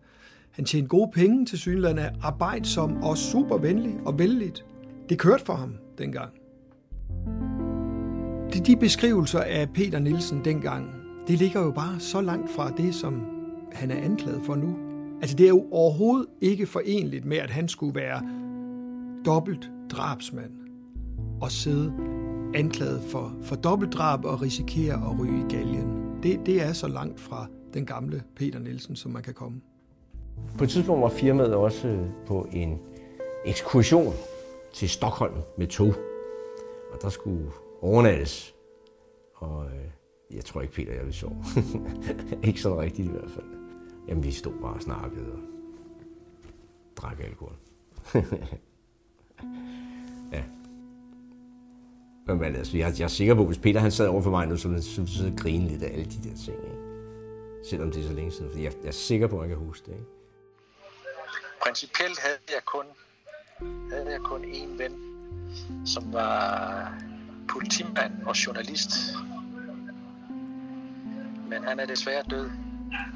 Han 0.51 0.65
tjente 0.65 0.87
gode 0.87 1.11
penge 1.13 1.45
til 1.45 1.59
synlandet, 1.59 2.09
arbejdsom 2.21 3.03
og 3.03 3.17
super 3.17 3.57
venlig 3.57 3.95
og 4.05 4.19
vældigt. 4.19 4.65
Det 5.09 5.19
kørte 5.19 5.45
for 5.45 5.53
ham 5.53 5.75
dengang. 5.97 6.31
De, 8.53 8.59
de 8.59 8.75
beskrivelser 8.75 9.39
af 9.39 9.69
Peter 9.73 9.99
Nielsen 9.99 10.45
dengang. 10.45 10.89
det 11.27 11.39
ligger 11.39 11.61
jo 11.61 11.71
bare 11.71 11.99
så 11.99 12.21
langt 12.21 12.51
fra 12.51 12.71
det, 12.77 12.95
som 12.95 13.21
han 13.71 13.91
er 13.91 13.95
anklaget 13.95 14.41
for 14.45 14.55
nu. 14.55 14.75
Altså 15.21 15.35
det 15.35 15.43
er 15.43 15.49
jo 15.49 15.65
overhovedet 15.71 16.27
ikke 16.41 16.65
forenligt 16.65 17.25
med, 17.25 17.37
at 17.37 17.49
han 17.49 17.67
skulle 17.67 17.95
være 17.95 18.21
dobbelt 19.25 19.71
drabsmand 19.89 20.51
og 21.41 21.51
sidde 21.51 21.93
anklaget 22.55 23.01
for, 23.09 23.33
for 23.41 23.55
dobbeltdrab 23.55 24.25
og 24.25 24.41
risikere 24.41 24.93
at 24.93 25.19
ryge 25.19 25.39
i 25.39 25.55
galgen. 25.55 26.03
Det, 26.23 26.39
det 26.45 26.63
er 26.63 26.73
så 26.73 26.87
langt 26.87 27.19
fra 27.19 27.47
den 27.73 27.85
gamle 27.85 28.23
Peter 28.35 28.59
Nielsen, 28.59 28.95
som 28.95 29.11
man 29.11 29.23
kan 29.23 29.33
komme. 29.33 29.61
På 30.57 30.63
et 30.63 30.69
tidspunkt 30.69 31.01
var 31.01 31.09
firmaet 31.09 31.55
også 31.55 31.87
øh, 31.87 32.07
på 32.25 32.47
en 32.51 32.79
ekskursion 33.45 34.13
til 34.73 34.89
Stockholm 34.89 35.35
med 35.57 35.67
tog. 35.67 35.93
Og 36.93 37.01
der 37.01 37.09
skulle 37.09 37.51
overnattes. 37.81 38.55
Og 39.33 39.65
øh, 39.65 40.35
jeg 40.35 40.45
tror 40.45 40.61
ikke, 40.61 40.73
Peter 40.73 40.93
jeg 40.93 41.05
vil 41.05 41.13
sove. 41.13 41.43
ikke 42.47 42.61
sådan 42.61 42.77
rigtigt 42.77 43.07
i 43.07 43.11
hvert 43.11 43.29
fald. 43.29 43.45
Jamen, 44.07 44.23
vi 44.23 44.31
stod 44.31 44.53
bare 44.61 44.73
og 44.73 44.81
snakkede 44.81 45.31
og 45.31 45.39
drak 46.95 47.19
alkohol. 47.19 47.55
ja. 50.33 50.43
Men 52.27 52.55
altså, 52.55 52.77
jeg, 52.77 52.93
jeg 52.99 53.03
er 53.03 53.07
sikker 53.07 53.35
på, 53.35 53.41
at 53.41 53.47
hvis 53.47 53.57
Peter 53.57 53.79
han 53.79 53.91
sad 53.91 54.07
over 54.07 54.21
for 54.21 54.29
mig 54.29 54.47
nu, 54.47 54.57
så 54.57 54.67
ville 54.67 54.83
han 54.95 55.07
sidde 55.07 55.31
og 55.31 55.37
grine 55.37 55.67
lidt 55.67 55.83
af 55.83 55.93
alle 55.93 56.05
de 56.05 56.29
der 56.29 56.35
ting. 56.35 56.57
Ikke? 56.57 56.82
Selvom 57.69 57.91
det 57.91 58.03
er 58.03 58.07
så 58.07 58.13
længe 58.13 58.31
siden. 58.31 58.51
For 58.51 58.59
jeg, 58.59 58.73
jeg 58.81 58.87
er 58.87 58.91
sikker 58.91 59.27
på, 59.27 59.39
at 59.39 59.49
jeg 59.49 59.57
kan 59.57 59.65
huske 59.65 59.85
det. 59.85 59.91
Ikke? 59.91 60.05
Principielt 61.63 62.19
havde 62.19 62.37
jeg 62.49 62.65
kun 62.65 62.85
havde 63.91 64.11
jeg 64.11 64.19
kun 64.19 64.43
én 64.43 64.77
ven, 64.83 64.91
som 65.85 66.13
var 66.13 67.01
politimand 67.49 68.23
og 68.25 68.45
journalist. 68.45 68.89
Men 71.49 71.63
han 71.63 71.79
er 71.79 71.85
desværre 71.85 72.23
død 72.29 72.49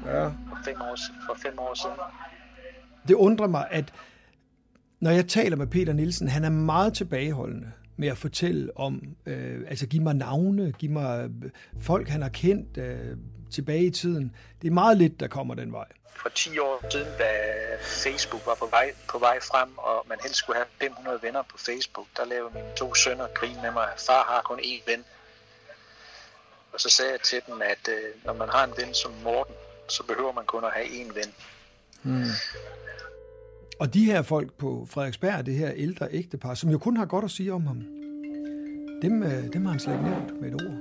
ja. 0.04 0.26
for, 0.26 0.58
fem 0.64 0.80
år, 0.80 0.96
for 1.26 1.34
fem 1.42 1.58
år 1.58 1.74
siden. 1.74 1.96
Det 3.08 3.14
undrer 3.14 3.46
mig, 3.46 3.68
at 3.70 3.92
når 5.00 5.10
jeg 5.10 5.28
taler 5.28 5.56
med 5.56 5.66
Peter 5.66 5.92
Nielsen, 5.92 6.28
han 6.28 6.44
er 6.44 6.50
meget 6.50 6.94
tilbageholdende 6.94 7.72
med 7.98 8.08
at 8.08 8.18
fortælle 8.18 8.76
om, 8.76 9.02
øh, 9.26 9.60
altså 9.68 9.86
give 9.86 10.02
mig 10.02 10.14
navne, 10.14 10.72
give 10.72 10.92
mig 10.92 11.24
øh, 11.24 11.50
folk, 11.82 12.08
han 12.08 12.22
har 12.22 12.28
kendt 12.28 12.78
øh, 12.78 13.16
tilbage 13.50 13.84
i 13.84 13.90
tiden. 13.90 14.36
Det 14.62 14.68
er 14.68 14.72
meget 14.72 14.96
lidt, 14.98 15.20
der 15.20 15.28
kommer 15.28 15.54
den 15.54 15.72
vej. 15.72 15.86
For 16.22 16.28
10 16.28 16.58
år 16.58 16.90
siden, 16.90 17.06
da 17.18 17.30
Facebook 17.80 18.46
var 18.46 18.54
på 18.54 18.66
vej, 18.66 18.92
på 19.08 19.18
vej 19.18 19.38
frem, 19.40 19.78
og 19.78 20.06
man 20.08 20.18
helst 20.22 20.36
skulle 20.36 20.56
have 20.56 20.66
500 20.80 21.18
venner 21.22 21.42
på 21.42 21.58
Facebook, 21.58 22.06
der 22.16 22.24
lavede 22.24 22.54
mine 22.54 22.72
to 22.76 22.94
sønner 22.94 23.26
grin 23.34 23.56
med 23.62 23.72
mig. 23.72 23.88
Far 24.06 24.24
har 24.32 24.42
kun 24.44 24.58
én 24.58 24.90
ven. 24.90 25.04
Og 26.72 26.80
så 26.80 26.88
sagde 26.90 27.12
jeg 27.12 27.20
til 27.20 27.40
dem, 27.46 27.62
at 27.62 27.88
øh, 27.88 28.24
når 28.24 28.32
man 28.32 28.48
har 28.48 28.64
en 28.64 28.74
ven 28.76 28.94
som 28.94 29.12
Morten, 29.24 29.54
så 29.88 30.02
behøver 30.02 30.32
man 30.32 30.44
kun 30.44 30.64
at 30.64 30.72
have 30.72 30.86
én 30.86 31.14
ven. 31.14 31.34
Hmm. 32.02 32.30
Og 33.80 33.94
de 33.94 34.04
her 34.04 34.22
folk 34.22 34.52
på 34.52 34.86
Frederiksberg, 34.90 35.46
det 35.46 35.54
her 35.54 35.70
ældre 35.76 36.06
ægtepar, 36.10 36.54
som 36.54 36.70
jo 36.70 36.78
kun 36.78 36.96
har 36.96 37.06
godt 37.06 37.24
at 37.24 37.30
sige 37.30 37.52
om 37.52 37.66
ham, 37.66 37.76
dem, 39.02 39.22
øh, 39.22 39.52
dem 39.52 39.64
har 39.64 39.70
han 39.70 39.80
slet 39.80 39.94
ikke 39.94 40.04
nævnt 40.04 40.40
med 40.40 40.48
et 40.48 40.54
ord. 40.54 40.78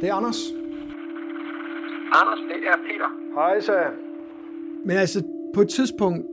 Det 0.00 0.08
er 0.08 0.14
Anders. 0.14 0.40
Anders, 2.12 2.38
det 2.50 2.58
er 2.72 2.76
Peter. 2.86 3.10
Hej 3.34 3.60
så. 3.60 3.72
Men 4.84 4.96
altså, 4.96 5.22
på 5.54 5.60
et 5.60 5.68
tidspunkt... 5.68 6.26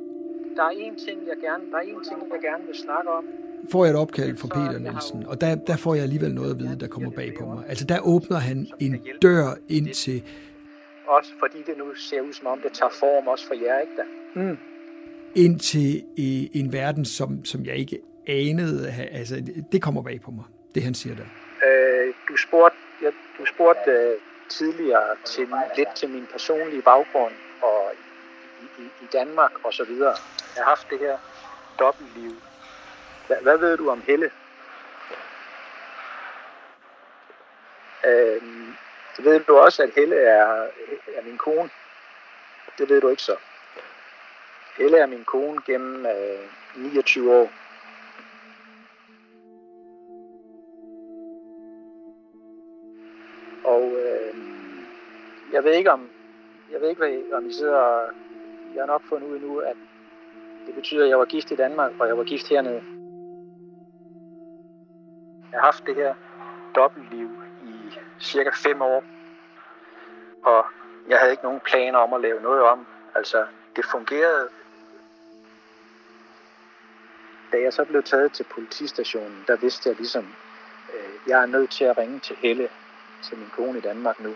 Der 0.55 0.63
er 0.63 0.69
en 0.69 0.95
ting, 0.95 1.17
jeg 1.27 1.37
gerne, 1.41 1.63
der 1.71 1.77
er 1.77 1.81
en 1.81 2.03
ting, 2.09 2.19
jeg 2.33 2.41
gerne 2.41 2.65
vil 2.65 2.75
snakke 2.75 3.09
om. 3.09 3.23
Får 3.71 3.85
jeg 3.85 3.91
et 3.91 3.99
opkald 3.99 4.37
fra 4.37 4.47
Peter 4.47 4.79
Nielsen, 4.79 5.25
og 5.25 5.41
der, 5.41 5.55
der 5.55 5.75
får 5.75 5.93
jeg 5.93 6.03
alligevel 6.03 6.33
noget 6.33 6.51
at 6.51 6.59
vide, 6.59 6.79
der 6.79 6.87
kommer 6.87 7.11
bag 7.11 7.33
på 7.39 7.45
mig. 7.45 7.63
Altså, 7.67 7.85
der 7.85 7.99
åbner 7.99 8.37
han 8.37 8.67
en 8.79 9.01
dør 9.21 9.55
ind 9.69 9.87
til 9.87 10.23
også 11.07 11.31
fordi 11.39 11.63
det 11.63 11.77
nu 11.77 11.95
ser 11.95 12.21
ud 12.21 12.33
som 12.33 12.47
om, 12.47 12.61
det 12.61 12.73
tager 12.73 12.89
form 12.89 13.27
også 13.27 13.47
for 13.47 13.53
jer, 13.53 13.79
ikke 13.79 13.93
da? 13.97 14.03
Mm. 14.33 14.57
Ind 15.35 15.59
til 15.59 15.95
øh, 15.95 16.61
en 16.61 16.73
verden, 16.73 17.05
som, 17.05 17.45
som 17.45 17.65
jeg 17.65 17.75
ikke 17.75 17.99
anede. 18.27 18.93
Altså, 19.11 19.35
det 19.71 19.81
kommer 19.81 20.01
bag 20.01 20.21
på 20.21 20.31
mig, 20.31 20.45
det 20.75 20.83
han 20.83 20.93
siger 20.93 21.15
der. 21.15 21.25
Øh, 21.67 22.13
du 22.29 22.37
spurgte, 22.37 22.77
ja, 23.01 23.09
du 23.39 23.45
spurgte 23.45 23.91
øh, 23.91 24.17
tidligere 24.49 25.15
til, 25.25 25.47
lidt 25.77 25.89
til 25.95 26.09
min 26.09 26.27
personlige 26.31 26.81
baggrund 26.81 27.33
og 27.61 27.91
i, 28.61 28.81
i, 28.81 28.85
i 28.85 29.07
Danmark 29.13 29.51
og 29.63 29.73
så 29.73 29.83
videre. 29.83 30.15
Jeg 30.55 30.63
har 30.63 30.69
haft 30.69 30.87
det 30.89 30.99
her 30.99 31.17
dobbeltliv. 31.79 32.31
Hvad, 33.27 33.37
hvad 33.41 33.57
ved 33.57 33.77
du 33.77 33.89
om 33.89 34.01
Helle? 34.07 34.29
Øh, 38.05 38.41
så 39.15 39.21
ved 39.21 39.39
du 39.39 39.57
også, 39.57 39.83
at 39.83 39.89
Helle 39.95 40.15
er, 40.15 40.67
er 41.07 41.23
min 41.25 41.37
kone. 41.37 41.69
Det 42.77 42.89
ved 42.89 43.01
du 43.01 43.09
ikke 43.09 43.21
så. 43.21 43.35
Helle 44.77 44.97
er 44.97 45.05
min 45.05 45.23
kone 45.25 45.61
gennem 45.65 46.05
øh, 46.05 46.83
29 46.83 47.35
år. 47.35 47.51
Og 53.63 53.91
øh, 53.91 54.35
jeg 55.53 55.63
ved 55.63 55.71
ikke 55.71 55.91
om, 55.91 56.09
jeg 56.71 56.81
ved 56.81 56.89
ikke, 56.89 56.99
hvad, 56.99 57.37
om 57.37 57.49
I 57.49 57.53
sidder 57.53 58.09
jeg 58.75 58.81
har 58.81 58.87
nok 58.87 59.01
fundet 59.09 59.27
ud 59.27 59.39
nu, 59.39 59.59
at 59.59 59.77
det 60.67 60.75
betyder, 60.75 61.03
at 61.03 61.09
jeg 61.09 61.19
var 61.19 61.25
gift 61.25 61.51
i 61.51 61.55
Danmark, 61.55 61.91
og 61.99 62.07
jeg 62.07 62.17
var 62.17 62.23
gift 62.23 62.49
hernede. 62.49 62.83
Jeg 65.51 65.59
har 65.59 65.65
haft 65.65 65.85
det 65.85 65.95
her 65.95 66.13
dobbeltliv 66.75 67.42
cirka 68.23 68.49
fem 68.49 68.81
år. 68.81 69.03
Og 70.43 70.65
jeg 71.07 71.19
havde 71.19 71.31
ikke 71.31 71.43
nogen 71.43 71.59
planer 71.59 71.99
om 71.99 72.13
at 72.13 72.21
lave 72.21 72.41
noget 72.41 72.61
om. 72.61 72.87
Altså, 73.15 73.45
det 73.75 73.85
fungerede. 73.85 74.49
Da 77.51 77.61
jeg 77.61 77.73
så 77.73 77.85
blev 77.85 78.03
taget 78.03 78.33
til 78.33 78.43
politistationen, 78.43 79.43
der 79.47 79.55
vidste 79.55 79.89
jeg 79.89 79.97
ligesom, 79.97 80.35
øh, 80.93 81.13
jeg 81.27 81.41
er 81.41 81.45
nødt 81.45 81.69
til 81.71 81.85
at 81.85 81.97
ringe 81.97 82.19
til 82.19 82.35
Helle, 82.35 82.69
til 83.23 83.37
min 83.37 83.49
kone 83.55 83.77
i 83.77 83.81
Danmark 83.81 84.19
nu. 84.19 84.35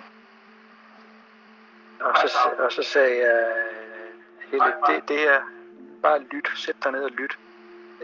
Og 1.99 2.17
så, 2.17 2.49
og 2.59 2.71
så 2.71 2.83
sagde 2.83 3.17
jeg, 3.17 3.47
øh, 3.47 4.51
Helle, 4.51 4.73
det, 4.87 5.09
det 5.09 5.19
her, 5.19 5.41
bare 6.01 6.19
lyt, 6.19 6.49
sæt 6.55 6.75
dig 6.83 6.91
ned 6.91 7.03
og 7.03 7.11
lyt. 7.11 7.37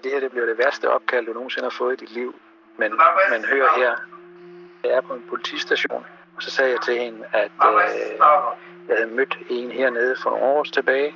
Det 0.03 0.11
her 0.11 0.19
det 0.19 0.31
bliver 0.31 0.45
det 0.45 0.57
værste 0.57 0.89
opkald, 0.89 1.25
du 1.25 1.33
nogensinde 1.33 1.65
har 1.65 1.77
fået 1.77 1.93
i 1.93 2.05
dit 2.05 2.11
liv. 2.11 2.35
Men, 2.77 2.99
men 3.31 3.45
hør 3.45 3.67
her, 3.77 3.95
jeg 4.83 4.91
er 4.91 5.01
på 5.01 5.13
en 5.13 5.23
politistation, 5.29 6.05
og 6.35 6.43
så 6.43 6.49
sagde 6.49 6.71
jeg 6.71 6.81
til 6.81 6.99
hende, 6.99 7.25
at 7.33 7.51
øh, 7.67 8.19
jeg 8.89 8.97
havde 8.97 9.11
mødt 9.15 9.37
en 9.49 9.71
hernede 9.71 10.15
for 10.23 10.29
nogle 10.29 10.45
år 10.45 10.63
tilbage, 10.63 11.15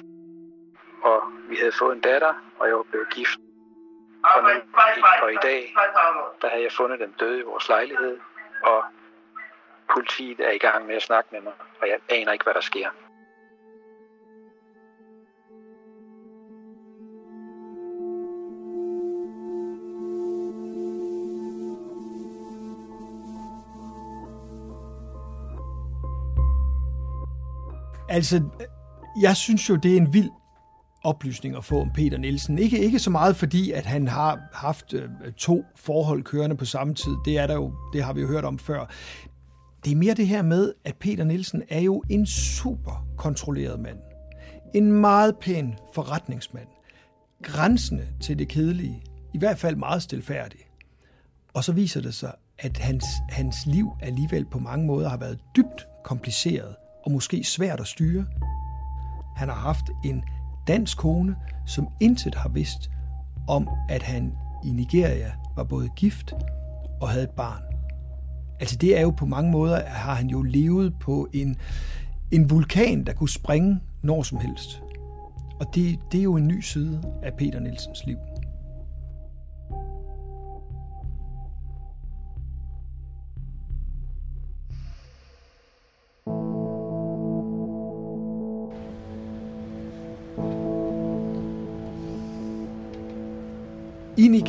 og 1.04 1.22
vi 1.50 1.56
havde 1.56 1.72
fået 1.72 1.96
en 1.96 2.02
datter, 2.02 2.34
og 2.60 2.68
jeg 2.68 2.76
var 2.76 2.84
blevet 2.84 3.10
gift. 3.14 3.40
Og, 4.24 4.44
nu, 4.44 4.50
og 5.22 5.34
i 5.34 5.38
dag, 5.42 5.76
der 6.42 6.50
havde 6.50 6.64
jeg 6.64 6.72
fundet 6.72 7.00
dem 7.00 7.14
døde 7.20 7.40
i 7.40 7.44
vores 7.44 7.70
lejlighed, 7.70 8.20
og 8.64 8.84
politiet 9.94 10.40
er 10.40 10.52
i 10.52 10.58
gang 10.58 10.86
med 10.86 10.96
at 10.96 11.02
snakke 11.02 11.30
med 11.32 11.42
mig, 11.42 11.54
og 11.82 11.88
jeg 11.88 12.00
aner 12.10 12.32
ikke, 12.32 12.44
hvad 12.44 12.54
der 12.54 12.62
sker. 12.62 12.90
Altså, 28.18 28.44
jeg 29.22 29.36
synes 29.36 29.70
jo, 29.70 29.76
det 29.76 29.94
er 29.94 29.98
en 29.98 30.14
vild 30.14 30.30
oplysning 31.04 31.56
at 31.56 31.66
få 31.66 31.82
om 31.82 31.92
Peter 31.94 32.18
Nielsen. 32.18 32.60
Ikke, 32.60 32.80
ikke 32.80 33.00
så 33.00 33.10
meget 33.10 33.36
fordi, 33.36 33.72
at 33.72 33.86
han 33.86 34.08
har 34.08 34.40
haft 34.54 34.94
øh, 34.94 35.10
to 35.38 35.64
forhold 35.76 36.24
kørende 36.24 36.58
på 36.58 36.66
samme 36.66 36.94
tid. 36.94 37.12
Det 37.26 37.38
er 37.38 37.48
der 37.48 37.54
jo, 37.54 37.74
det 37.94 38.04
har 38.04 38.14
vi 38.14 38.22
jo 38.22 38.28
hørt 38.28 38.46
om 38.46 38.60
før. 38.60 38.86
Det 39.86 39.92
er 39.92 39.96
mere 39.96 40.14
det 40.14 40.28
her 40.28 40.42
med, 40.42 40.74
at 40.86 40.96
Peter 40.96 41.24
Nielsen 41.24 41.64
er 41.70 41.80
jo 41.80 42.04
en 42.10 42.26
super 42.26 43.08
kontrolleret 43.18 43.80
mand. 43.80 43.98
En 44.76 44.92
meget 44.92 45.38
pæn 45.42 45.76
forretningsmand. 45.94 46.68
Grænsende 47.44 48.06
til 48.22 48.40
det 48.40 48.48
kedelige. 48.48 49.04
I 49.34 49.38
hvert 49.38 49.58
fald 49.58 49.76
meget 49.76 50.04
stilfærdig. 50.04 50.60
Og 51.54 51.64
så 51.64 51.72
viser 51.72 52.02
det 52.02 52.14
sig, 52.14 52.34
at 52.60 52.78
hans, 52.78 53.06
hans 53.30 53.56
liv 53.66 53.88
alligevel 54.02 54.46
på 54.46 54.60
mange 54.60 54.86
måder 54.86 55.10
har 55.10 55.18
været 55.18 55.40
dybt 55.56 55.88
kompliceret 56.04 56.76
og 57.08 57.14
måske 57.14 57.44
svært 57.44 57.80
at 57.80 57.88
styre. 57.88 58.26
Han 59.36 59.50
har 59.50 59.56
haft 59.56 59.86
en 60.06 60.24
dansk 60.68 60.98
kone, 60.98 61.36
som 61.66 61.88
intet 62.00 62.36
har 62.36 62.50
vidst 62.50 62.90
om, 63.48 63.70
at 63.90 64.04
han 64.04 64.34
i 64.66 64.72
Nigeria 64.72 65.32
var 65.56 65.64
både 65.64 65.90
gift 65.96 66.34
og 67.02 67.10
havde 67.10 67.24
et 67.24 67.30
barn. 67.30 67.62
Altså 68.60 68.78
det 68.78 68.98
er 68.98 69.02
jo 69.02 69.10
på 69.10 69.26
mange 69.26 69.52
måder, 69.52 69.86
har 69.86 70.16
han 70.16 70.28
jo 70.28 70.42
levet 70.42 70.94
på 71.00 71.28
en, 71.34 71.56
en 72.32 72.50
vulkan, 72.50 73.06
der 73.06 73.14
kunne 73.14 73.30
springe 73.30 73.80
når 74.04 74.24
som 74.24 74.40
helst. 74.40 74.82
Og 75.60 75.76
det, 75.76 76.00
det 76.12 76.20
er 76.20 76.24
jo 76.24 76.36
en 76.36 76.48
ny 76.48 76.62
side 76.62 77.04
af 77.24 77.34
Peter 77.38 77.60
Nielsens 77.60 78.06
liv. 78.06 78.18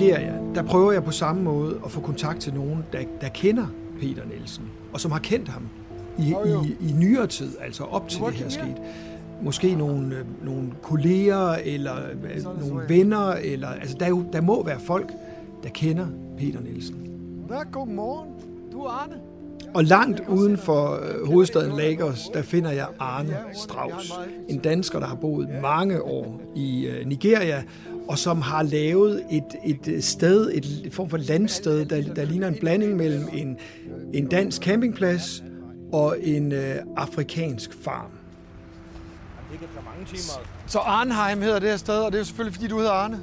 Nigeria, 0.00 0.32
der 0.54 0.62
prøver 0.62 0.92
jeg 0.92 1.04
på 1.04 1.10
samme 1.10 1.42
måde 1.42 1.80
at 1.84 1.90
få 1.90 2.00
kontakt 2.00 2.40
til 2.40 2.54
nogen, 2.54 2.84
der, 2.92 2.98
der 3.20 3.28
kender 3.28 3.66
Peter 4.00 4.22
Nielsen, 4.24 4.64
og 4.92 5.00
som 5.00 5.12
har 5.12 5.18
kendt 5.18 5.48
ham 5.48 5.62
i, 6.18 6.34
i, 6.46 6.88
i 6.88 6.92
nyere 6.92 7.26
tid, 7.26 7.56
altså 7.60 7.84
op 7.84 8.08
til 8.08 8.20
det 8.20 8.34
her 8.34 8.48
skete. 8.48 8.76
Måske 9.42 9.74
nogle, 9.74 10.16
øh, 10.16 10.44
nogle 10.44 10.72
kolleger, 10.82 11.52
eller 11.64 11.94
øh, 11.96 12.68
nogle 12.68 12.88
venner, 12.88 13.32
eller, 13.32 13.68
altså 13.68 13.96
der, 14.00 14.04
er 14.06 14.10
jo, 14.10 14.24
der 14.32 14.40
må 14.40 14.64
være 14.64 14.80
folk, 14.80 15.12
der 15.62 15.68
kender 15.68 16.06
Peter 16.38 16.60
Nielsen. 16.60 16.96
Godmorgen, 17.72 18.28
du 18.72 18.80
er 18.80 18.90
Arne. 18.90 19.14
Og 19.74 19.84
langt 19.84 20.22
uden 20.28 20.58
for 20.58 20.92
øh, 20.94 21.26
hovedstaden 21.26 21.76
Lagos, 21.76 22.28
der 22.34 22.42
finder 22.42 22.70
jeg 22.70 22.86
Arne 22.98 23.36
Strauss. 23.52 24.12
En 24.48 24.58
dansker, 24.58 24.98
der 24.98 25.06
har 25.06 25.16
boet 25.16 25.48
mange 25.62 26.02
år 26.02 26.40
i 26.56 26.88
Nigeria, 27.06 27.62
og 28.08 28.18
som 28.18 28.42
har 28.42 28.62
lavet 28.62 29.24
et, 29.30 29.44
et 29.64 30.04
sted, 30.04 30.50
et, 30.54 30.92
form 30.92 31.10
for 31.10 31.16
landsted, 31.16 31.84
der, 31.84 32.14
der 32.14 32.24
ligner 32.24 32.48
en 32.48 32.56
blanding 32.60 32.96
mellem 32.96 33.28
en, 33.32 33.58
en 34.14 34.26
dansk 34.26 34.62
campingplads 34.62 35.42
og 35.92 36.16
en 36.20 36.52
øh, 36.52 36.76
afrikansk 36.96 37.70
farm. 37.84 38.10
Så 40.66 40.78
Arnheim 40.78 41.42
hedder 41.42 41.58
det 41.58 41.68
her 41.68 41.76
sted, 41.76 41.98
og 41.98 42.12
det 42.12 42.18
er 42.18 42.20
jo 42.20 42.24
selvfølgelig, 42.24 42.54
fordi 42.54 42.68
du 42.68 42.76
hedder 42.76 42.92
Arne. 42.92 43.20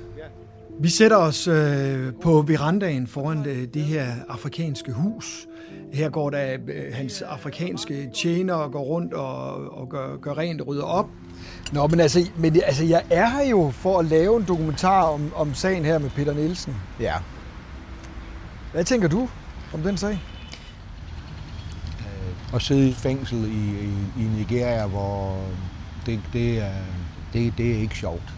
Vi 0.79 0.89
sætter 0.89 1.17
os 1.17 1.47
øh, 1.47 2.13
på 2.21 2.41
verandaen 2.47 3.07
foran 3.07 3.43
det, 3.43 3.73
det 3.73 3.81
her 3.81 4.07
afrikanske 4.29 4.91
hus. 4.91 5.47
Her 5.93 6.09
går 6.09 6.29
der 6.29 6.57
øh, 6.67 6.93
hans 6.93 7.21
afrikanske 7.21 8.09
tjener 8.15 8.69
går 8.69 8.83
rundt 8.83 9.13
og, 9.13 9.53
og 9.77 9.89
gør, 9.89 10.17
gør 10.17 10.37
rent 10.37 10.61
og 10.61 10.67
rydder 10.67 10.83
op. 10.83 11.09
Nå, 11.73 11.87
men 11.87 11.99
altså, 11.99 12.29
men 12.37 12.55
altså, 12.65 12.83
jeg 12.83 13.03
er 13.09 13.29
her 13.29 13.45
jo 13.45 13.71
for 13.73 13.99
at 13.99 14.05
lave 14.05 14.37
en 14.37 14.45
dokumentar 14.47 15.01
om, 15.03 15.31
om 15.35 15.53
sagen 15.53 15.85
her 15.85 15.99
med 15.99 16.09
Peter 16.09 16.33
Nielsen. 16.33 16.75
Ja. 16.99 17.15
Hvad 18.73 18.83
tænker 18.83 19.07
du 19.07 19.29
om 19.73 19.81
den 19.81 19.97
sag? 19.97 20.19
at 22.55 22.61
sidde 22.61 22.89
i 22.89 22.93
fængsel 22.93 23.37
i, 23.37 23.85
i, 23.85 24.23
i 24.23 24.27
Nigeria, 24.37 24.87
hvor 24.87 25.45
det, 26.05 26.19
det, 26.33 26.57
er, 26.57 26.71
det, 27.33 27.53
det 27.57 27.71
er 27.71 27.79
ikke 27.79 27.97
sjovt. 27.97 28.33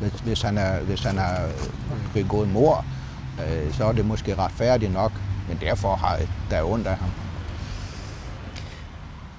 Hvis, 0.00 0.12
hvis, 0.12 0.42
han, 0.42 0.58
er, 0.58 0.80
hvis 0.80 1.02
han 1.02 1.18
har 1.18 1.48
begået 2.14 2.48
mor, 2.48 2.84
øh, 3.40 3.72
så 3.72 3.84
er 3.84 3.92
det 3.92 4.06
måske 4.06 4.34
retfærdigt 4.34 4.92
nok, 4.92 5.12
men 5.48 5.58
derfor 5.60 5.96
har 5.96 6.18
der 6.50 6.62
ondt 6.62 6.86
af 6.86 6.96
ham. 6.96 7.10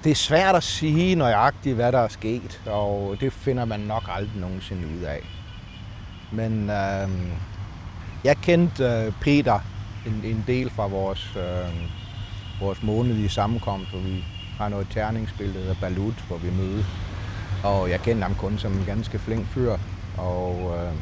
Det 0.04 0.10
er 0.10 0.14
svært 0.14 0.54
at 0.54 0.62
sige 0.62 1.14
nøjagtigt, 1.14 1.74
hvad 1.74 1.92
der 1.92 1.98
er 1.98 2.08
sket, 2.08 2.60
og 2.66 3.16
det 3.20 3.32
finder 3.32 3.64
man 3.64 3.80
nok 3.80 4.02
aldrig 4.08 4.40
nogensinde 4.40 4.82
ud 4.98 5.02
af. 5.02 5.20
Men 6.32 6.70
øh, 6.70 7.08
jeg 8.24 8.36
kendte 8.36 8.84
øh, 8.84 9.12
Peter 9.20 9.60
en, 10.06 10.20
en 10.24 10.44
del 10.46 10.70
fra 10.70 10.86
vores 10.86 11.36
øh, 11.36 11.90
vores 12.60 12.82
månedlige 12.82 13.28
sammenkomst, 13.28 13.90
hvor 13.90 14.00
vi 14.00 14.24
har 14.58 14.68
noget 14.68 14.86
terningsspil, 14.90 15.54
der 15.54 15.60
hedder 15.60 15.74
Balut, 15.80 16.24
hvor 16.28 16.36
vi 16.36 16.50
mødes. 16.50 16.86
Og 17.64 17.90
jeg 17.90 18.00
kendte 18.00 18.22
ham 18.22 18.34
kun 18.34 18.58
som 18.58 18.72
en 18.72 18.84
ganske 18.86 19.18
flink 19.18 19.46
fyr. 19.46 19.76
Og, 20.18 20.76
øh... 20.76 20.92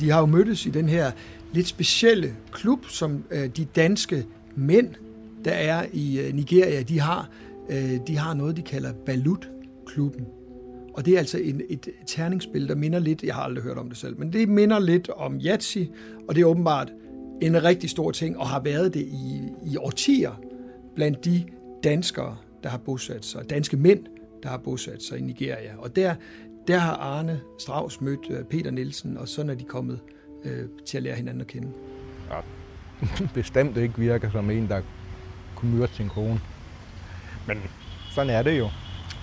De 0.00 0.10
har 0.10 0.20
jo 0.20 0.26
mødtes 0.26 0.66
i 0.66 0.70
den 0.70 0.88
her 0.88 1.10
lidt 1.52 1.66
specielle 1.66 2.34
klub, 2.52 2.86
som 2.88 3.24
øh, 3.30 3.46
de 3.46 3.64
danske 3.64 4.26
mænd, 4.56 4.94
der 5.44 5.50
er 5.50 5.86
i 5.92 6.20
øh, 6.20 6.34
Nigeria, 6.34 6.82
de 6.82 7.00
har, 7.00 7.28
øh, 7.70 7.98
de 8.06 8.16
har 8.16 8.34
noget, 8.34 8.56
de 8.56 8.62
kalder 8.62 8.92
Balut-klubben. 9.06 10.26
Og 10.94 11.06
det 11.06 11.14
er 11.14 11.18
altså 11.18 11.38
en, 11.38 11.62
et 11.68 11.88
terningsspil, 12.06 12.68
der 12.68 12.74
minder 12.74 12.98
lidt, 12.98 13.22
jeg 13.22 13.34
har 13.34 13.42
aldrig 13.42 13.64
hørt 13.64 13.78
om 13.78 13.88
det 13.88 13.98
selv, 13.98 14.18
men 14.18 14.32
det 14.32 14.48
minder 14.48 14.78
lidt 14.78 15.08
om 15.08 15.40
Yatsi, 15.44 15.90
og 16.28 16.34
det 16.34 16.40
er 16.40 16.46
åbenbart 16.46 16.92
en 17.42 17.64
rigtig 17.64 17.90
stor 17.90 18.10
ting, 18.10 18.38
og 18.38 18.48
har 18.48 18.60
været 18.60 18.94
det 18.94 19.00
i, 19.00 19.42
i 19.66 19.76
årtier 19.76 20.40
blandt 20.94 21.24
de 21.24 21.44
danskere, 21.84 22.36
der 22.62 22.68
har 22.68 22.78
bosat 22.78 23.24
sig, 23.24 23.50
danske 23.50 23.76
mænd, 23.76 24.00
der 24.42 24.48
har 24.48 24.58
bosat 24.58 25.02
sig 25.02 25.18
i 25.18 25.22
Nigeria. 25.22 25.70
Og 25.78 25.96
der, 25.96 26.14
der 26.68 26.78
har 26.78 26.96
Arne 26.96 27.40
Strauss 27.58 28.00
mødt 28.00 28.30
øh, 28.30 28.44
Peter 28.44 28.70
Nielsen, 28.70 29.16
og 29.16 29.28
sådan 29.28 29.50
er 29.50 29.54
de 29.54 29.64
kommet 29.64 30.00
øh, 30.44 30.68
til 30.86 30.96
at 30.96 31.02
lære 31.02 31.16
hinanden 31.16 31.40
at 31.40 31.46
kende. 31.46 31.72
Ja, 32.30 32.40
bestemt 33.34 33.76
ikke 33.76 33.98
virker 33.98 34.30
som 34.30 34.50
en, 34.50 34.68
der 34.68 34.80
kunne 35.54 35.76
myrde 35.76 35.92
sin 35.92 36.08
kone. 36.08 36.40
Men 37.46 37.62
sådan 38.10 38.30
er 38.30 38.42
det 38.42 38.58
jo. 38.58 38.68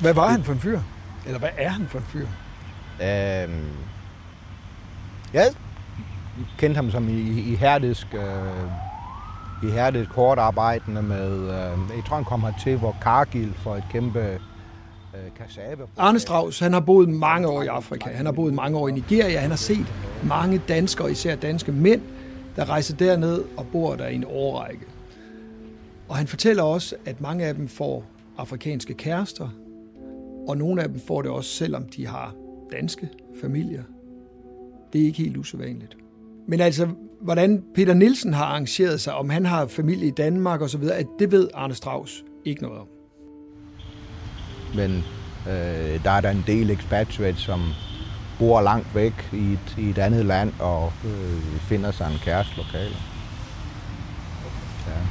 Hvad 0.01 0.13
var 0.13 0.27
han 0.27 0.43
for 0.43 0.53
en 0.53 0.59
fyr? 0.59 0.79
Eller 1.25 1.39
hvad 1.39 1.49
er 1.57 1.69
han 1.69 1.87
for 1.87 1.99
en 1.99 2.05
fyr? 2.05 2.27
Øhm, 3.01 3.69
jeg 5.33 5.53
kendte 6.57 6.75
ham 6.75 6.91
som 6.91 7.09
i, 7.09 7.21
i, 7.21 7.51
i 7.51 7.55
herdisk 7.55 8.07
øh, 8.13 9.69
ihærdigt 9.69 10.09
kort 10.09 10.39
arbejdende 10.39 11.01
med, 11.01 11.33
øh, 11.33 11.95
jeg 11.95 12.03
tror 12.07 12.15
han 12.15 12.25
kom 12.25 12.41
hertil, 12.41 12.77
hvor 12.77 12.97
Cargill 13.01 13.53
for 13.53 13.75
et 13.75 13.83
kæmpe. 13.91 14.39
Arne 15.97 16.19
Strauss, 16.19 16.59
han 16.59 16.73
har 16.73 16.79
boet 16.79 17.09
mange 17.09 17.47
år 17.47 17.63
i 17.63 17.67
Afrika, 17.67 18.09
han 18.09 18.25
har 18.25 18.33
boet 18.33 18.53
mange 18.53 18.77
år 18.77 18.87
i 18.87 18.91
Nigeria, 18.91 19.39
han 19.39 19.49
har 19.49 19.57
set 19.57 19.85
mange 20.23 20.61
danskere, 20.67 21.11
især 21.11 21.35
danske 21.35 21.71
mænd, 21.71 22.01
der 22.55 22.69
rejser 22.69 22.95
derned 22.95 23.43
og 23.57 23.65
bor 23.71 23.95
der 23.95 24.07
i 24.07 24.15
en 24.15 24.25
årrække. 24.27 24.85
Og 26.09 26.15
han 26.15 26.27
fortæller 26.27 26.63
også, 26.63 26.95
at 27.05 27.21
mange 27.21 27.45
af 27.45 27.55
dem 27.55 27.67
får 27.67 28.05
afrikanske 28.37 28.93
kærester, 28.93 29.49
og 30.47 30.57
nogle 30.57 30.81
af 30.81 30.89
dem 30.89 30.99
får 30.99 31.21
det 31.21 31.31
også, 31.31 31.49
selvom 31.49 31.83
de 31.83 32.07
har 32.07 32.35
danske 32.71 33.09
familier. 33.41 33.83
Det 34.93 35.01
er 35.01 35.05
ikke 35.05 35.17
helt 35.17 35.37
usædvanligt. 35.37 35.97
Men 36.47 36.59
altså, 36.59 36.87
hvordan 37.21 37.63
Peter 37.75 37.93
Nielsen 37.93 38.33
har 38.33 38.45
arrangeret 38.45 39.01
sig, 39.01 39.13
om 39.13 39.29
han 39.29 39.45
har 39.45 39.67
familie 39.67 40.07
i 40.07 40.11
Danmark 40.11 40.61
og 40.61 40.69
så 40.69 40.77
videre, 40.77 40.95
at 40.95 41.07
det 41.19 41.31
ved 41.31 41.49
Arne 41.53 41.73
Strauss 41.73 42.25
ikke 42.45 42.61
noget 42.61 42.79
om. 42.79 42.87
Men 44.75 45.03
øh, 45.47 46.03
der 46.03 46.11
er 46.11 46.21
der 46.21 46.29
en 46.29 46.43
del 46.47 46.69
expatriates, 46.69 47.41
som 47.41 47.73
bor 48.39 48.61
langt 48.61 48.95
væk 48.95 49.29
i 49.31 49.53
et, 49.53 49.75
i 49.77 49.89
et 49.89 49.97
andet 49.97 50.25
land 50.25 50.53
og 50.59 50.93
øh, 51.05 51.59
finder 51.61 51.91
sig 51.91 52.11
en 52.11 52.19
kæreste 52.23 52.57
lokale. 52.57 52.95
Ja. 54.87 55.01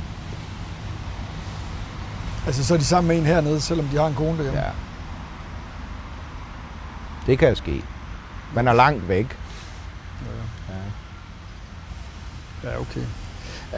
Altså 2.46 2.64
så 2.64 2.74
er 2.74 2.78
de 2.78 2.84
sammen 2.84 3.08
med 3.08 3.18
en 3.18 3.26
hernede, 3.26 3.60
selvom 3.60 3.88
de 3.88 3.96
har 3.96 4.06
en 4.06 4.14
kone 4.14 4.36
derhjemme? 4.36 4.60
Ja. 4.60 4.70
Det 7.26 7.38
kan 7.38 7.56
ske. 7.56 7.82
Man 8.54 8.68
er 8.68 8.72
langt 8.72 9.08
væk. 9.08 9.38
Ja. 10.68 10.74
ja. 10.74 10.80
Ja, 12.70 12.80
okay. 12.80 13.00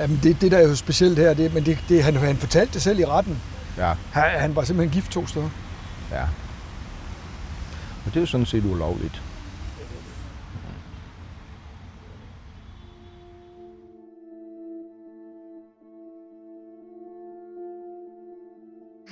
Um, 0.04 0.16
det, 0.16 0.40
det 0.40 0.50
der 0.52 0.58
er 0.58 0.68
jo 0.68 0.76
specielt 0.76 1.18
her, 1.18 1.34
det, 1.34 1.54
men 1.54 1.66
det, 1.66 1.78
det, 1.88 2.04
han, 2.04 2.16
han 2.16 2.36
fortalte 2.36 2.74
det 2.74 2.82
selv 2.82 2.98
i 2.98 3.04
retten. 3.04 3.42
Ja. 3.76 3.94
Han, 4.10 4.40
han 4.40 4.56
var 4.56 4.64
simpelthen 4.64 4.92
gift 4.92 5.10
to 5.10 5.26
steder. 5.26 5.48
Ja. 6.10 6.22
Og 8.06 8.14
det 8.14 8.16
er 8.16 8.20
jo 8.20 8.26
sådan 8.26 8.46
set 8.46 8.64
ulovligt. 8.64 9.22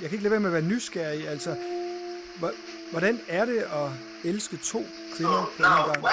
Jeg 0.01 0.09
kan 0.09 0.17
ikke 0.17 0.23
lade 0.23 0.31
være 0.31 0.39
med 0.39 0.49
at 0.49 0.53
være 0.53 0.71
nysgerrig. 0.73 1.27
Altså, 1.27 1.55
hvordan 2.91 3.19
er 3.27 3.45
det 3.45 3.57
at 3.57 3.89
elske 4.23 4.57
to 4.57 4.85
kvinder 5.17 5.51
på 5.57 5.63
en 5.63 5.63
gang? 5.63 6.03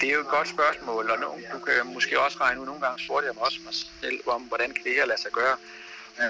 Det 0.00 0.08
er 0.08 0.14
jo 0.14 0.20
et 0.20 0.28
godt 0.28 0.48
spørgsmål, 0.48 1.10
og 1.10 1.18
du 1.52 1.58
kan 1.58 1.94
måske 1.94 2.20
også 2.20 2.38
regne 2.40 2.60
ud, 2.60 2.66
nogle 2.66 2.80
gange 2.80 3.04
spurgte 3.04 3.26
jeg 3.26 3.34
mig 3.34 3.44
også 3.44 3.58
mig 3.64 3.74
selv 3.74 4.20
om, 4.26 4.42
hvordan 4.42 4.70
kan 4.74 4.84
det 4.84 4.92
her 4.94 5.06
lade 5.06 5.20
sig 5.20 5.30
gøre. 5.32 5.56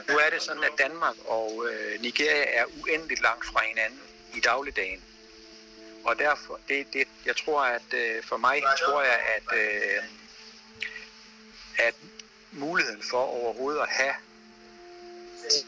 Nu 0.08 0.18
er 0.18 0.30
det 0.30 0.42
sådan, 0.42 0.64
at 0.64 0.72
Danmark 0.78 1.14
og 1.24 1.66
øh, 1.70 2.00
Nigeria 2.00 2.44
er 2.60 2.64
uendeligt 2.82 3.22
langt 3.22 3.46
fra 3.46 3.60
hinanden 3.68 4.00
i 4.34 4.40
dagligdagen. 4.40 5.02
Og 6.04 6.18
derfor, 6.18 6.60
det, 6.68 6.86
det, 6.92 7.08
jeg 7.26 7.36
tror, 7.36 7.60
at 7.60 7.94
øh, 7.94 8.22
for 8.22 8.36
mig 8.36 8.62
tror 8.84 9.02
jeg, 9.02 9.20
at, 9.36 9.58
øh, 9.58 10.02
at 11.78 11.94
muligheden 12.52 13.02
for 13.10 13.18
overhovedet 13.18 13.80
at 13.80 13.88
have 13.88 14.14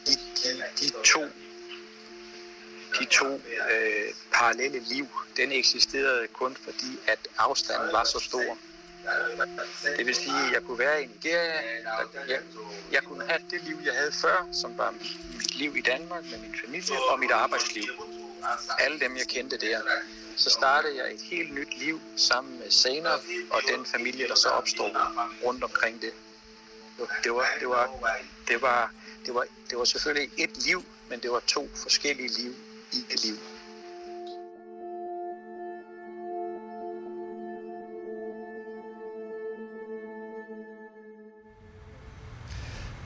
de, 0.06 0.12
de, 0.12 0.62
de 0.80 0.90
to 1.04 1.28
de 2.98 3.04
to 3.04 3.34
øh, 3.70 4.14
parallelle 4.32 4.78
liv, 4.78 5.06
den 5.36 5.52
eksisterede 5.52 6.28
kun 6.28 6.56
fordi, 6.64 6.98
at 7.06 7.18
afstanden 7.38 7.92
var 7.92 8.04
så 8.04 8.18
stor. 8.18 8.58
Det 9.96 10.06
vil 10.06 10.14
sige, 10.14 10.46
at 10.46 10.52
jeg 10.52 10.62
kunne 10.62 10.78
være 10.78 11.02
i 11.02 11.06
Nigeria, 11.06 11.60
jeg, 12.28 12.40
jeg 12.92 13.02
kunne 13.02 13.24
have 13.28 13.40
det 13.50 13.62
liv, 13.62 13.78
jeg 13.84 13.94
havde 13.94 14.12
før, 14.12 14.48
som 14.52 14.78
var 14.78 14.90
mit 14.90 15.54
liv 15.54 15.76
i 15.76 15.80
Danmark 15.80 16.24
med 16.24 16.38
min 16.38 16.54
familie 16.64 16.96
og 17.10 17.18
mit 17.18 17.30
arbejdsliv. 17.30 17.84
Alle 18.78 19.00
dem, 19.00 19.16
jeg 19.16 19.26
kendte 19.26 19.56
der. 19.56 19.80
Så 20.36 20.50
startede 20.50 20.96
jeg 20.96 21.14
et 21.14 21.20
helt 21.20 21.54
nyt 21.54 21.78
liv 21.78 22.00
sammen 22.16 22.58
med 22.58 22.70
Sena 22.70 23.10
og 23.50 23.60
den 23.68 23.86
familie, 23.86 24.28
der 24.28 24.34
så 24.34 24.48
opstod 24.48 24.90
rundt 25.44 25.64
omkring 25.64 26.02
det. 26.02 26.12
Det 27.24 27.32
var, 27.32 27.46
det 27.60 27.68
var, 27.68 27.90
det 28.48 28.62
var, 28.62 28.90
det 29.26 29.34
var, 29.34 29.46
det 29.70 29.78
var 29.78 29.84
selvfølgelig 29.84 30.30
et 30.36 30.66
liv, 30.66 30.84
men 31.10 31.20
det 31.20 31.30
var 31.30 31.40
to 31.40 31.68
forskellige 31.74 32.28
liv 32.28 32.54
i 32.92 33.04
et 33.10 33.24
liv. 33.24 33.36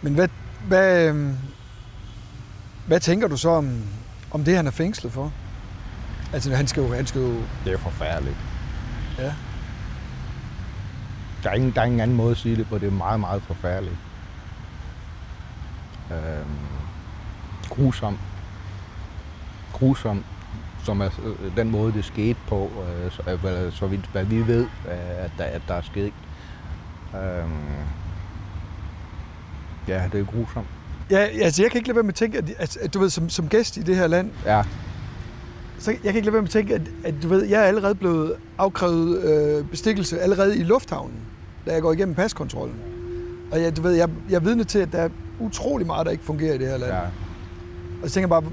Men 0.02 0.14
hvad, 0.14 0.28
hvad, 0.68 1.08
øhm, 1.08 1.36
hvad 2.86 3.00
tænker 3.00 3.28
du 3.28 3.36
så 3.36 3.48
om, 3.50 3.82
om 4.30 4.44
det, 4.44 4.56
han 4.56 4.66
er 4.66 4.70
fængslet 4.70 5.12
for? 5.12 5.32
Altså, 6.32 6.54
han 6.54 6.66
skal 6.66 6.80
jo... 6.80 6.94
Han 6.94 7.06
skal 7.06 7.20
jo 7.20 7.34
Det 7.64 7.72
er 7.72 7.78
forfærdeligt. 7.78 8.36
ja. 9.18 9.32
Der 11.42 11.50
er, 11.50 11.54
ingen, 11.54 11.72
der 11.74 11.80
er 11.80 11.84
ingen 11.84 12.00
anden 12.00 12.16
måde 12.16 12.30
at 12.30 12.36
sige 12.36 12.56
det 12.56 12.68
på. 12.68 12.78
Det 12.78 12.86
er 12.86 12.90
meget, 12.90 13.20
meget 13.20 13.42
forfærdeligt. 13.42 13.96
Øhm, 16.10 16.48
grusom. 17.68 18.18
Grusom, 19.72 20.24
som 20.84 21.00
er 21.00 21.08
øh, 21.24 21.56
den 21.56 21.70
måde, 21.70 21.92
det 21.92 22.04
skete 22.04 22.38
på, 22.48 22.70
øh, 22.88 23.12
så, 23.12 23.22
øh, 23.30 23.40
hvad, 23.40 23.70
så 23.70 23.86
vidt 23.86 24.06
hvad 24.12 24.24
vi 24.24 24.46
ved, 24.46 24.62
øh, 24.64 25.24
at 25.24 25.30
der, 25.38 25.44
at 25.44 25.62
der 25.68 25.74
er 25.74 25.82
sket. 25.82 26.12
Øhm, 27.14 27.52
ja, 29.88 30.02
det 30.12 30.20
er 30.20 30.24
grusomt. 30.24 30.66
Ja, 31.10 31.16
altså, 31.18 31.62
jeg 31.62 31.70
kan 31.70 31.78
ikke 31.78 31.88
lade 31.88 31.96
være 31.96 32.02
med 32.02 32.12
at 32.12 32.14
tænke, 32.14 32.38
at, 32.38 32.44
at, 32.58 32.76
at 32.76 32.94
du 32.94 32.98
ved, 32.98 33.10
som, 33.10 33.28
som 33.28 33.48
gæst 33.48 33.76
i 33.76 33.80
det 33.82 33.96
her 33.96 34.06
land, 34.06 34.30
Ja, 34.46 34.62
så 35.78 35.90
jeg 35.90 35.98
kan 36.02 36.14
ikke 36.16 36.26
lade 36.26 36.32
være 36.32 36.42
med 36.42 36.48
at 36.48 36.52
tænke, 36.52 36.74
at, 36.74 36.82
at 37.04 37.14
du 37.22 37.28
ved, 37.28 37.44
jeg 37.44 37.60
er 37.60 37.64
allerede 37.64 37.94
blevet 37.94 38.34
afkrævet 38.58 39.22
øh, 39.22 39.64
bestikkelse 39.64 40.20
allerede 40.20 40.58
i 40.58 40.62
lufthavnen, 40.62 41.16
da 41.66 41.72
jeg 41.72 41.82
går 41.82 41.92
igennem 41.92 42.14
paskontrollen. 42.14 42.76
Og 43.52 43.62
jeg, 43.62 43.76
du 43.76 43.82
ved, 43.82 43.92
jeg, 43.92 44.08
jeg 44.30 44.36
er 44.36 44.40
vidne 44.40 44.64
til, 44.64 44.78
at 44.78 44.92
der 44.92 44.98
er 44.98 45.08
utrolig 45.40 45.86
meget, 45.86 46.06
der 46.06 46.12
ikke 46.12 46.24
fungerer 46.24 46.54
i 46.54 46.58
det 46.58 46.68
her 46.68 46.76
land. 46.76 46.92
ja. 46.92 47.00
Og 48.02 48.08
så 48.08 48.14
tænker 48.14 48.36
jeg 48.36 48.42
bare, 48.42 48.52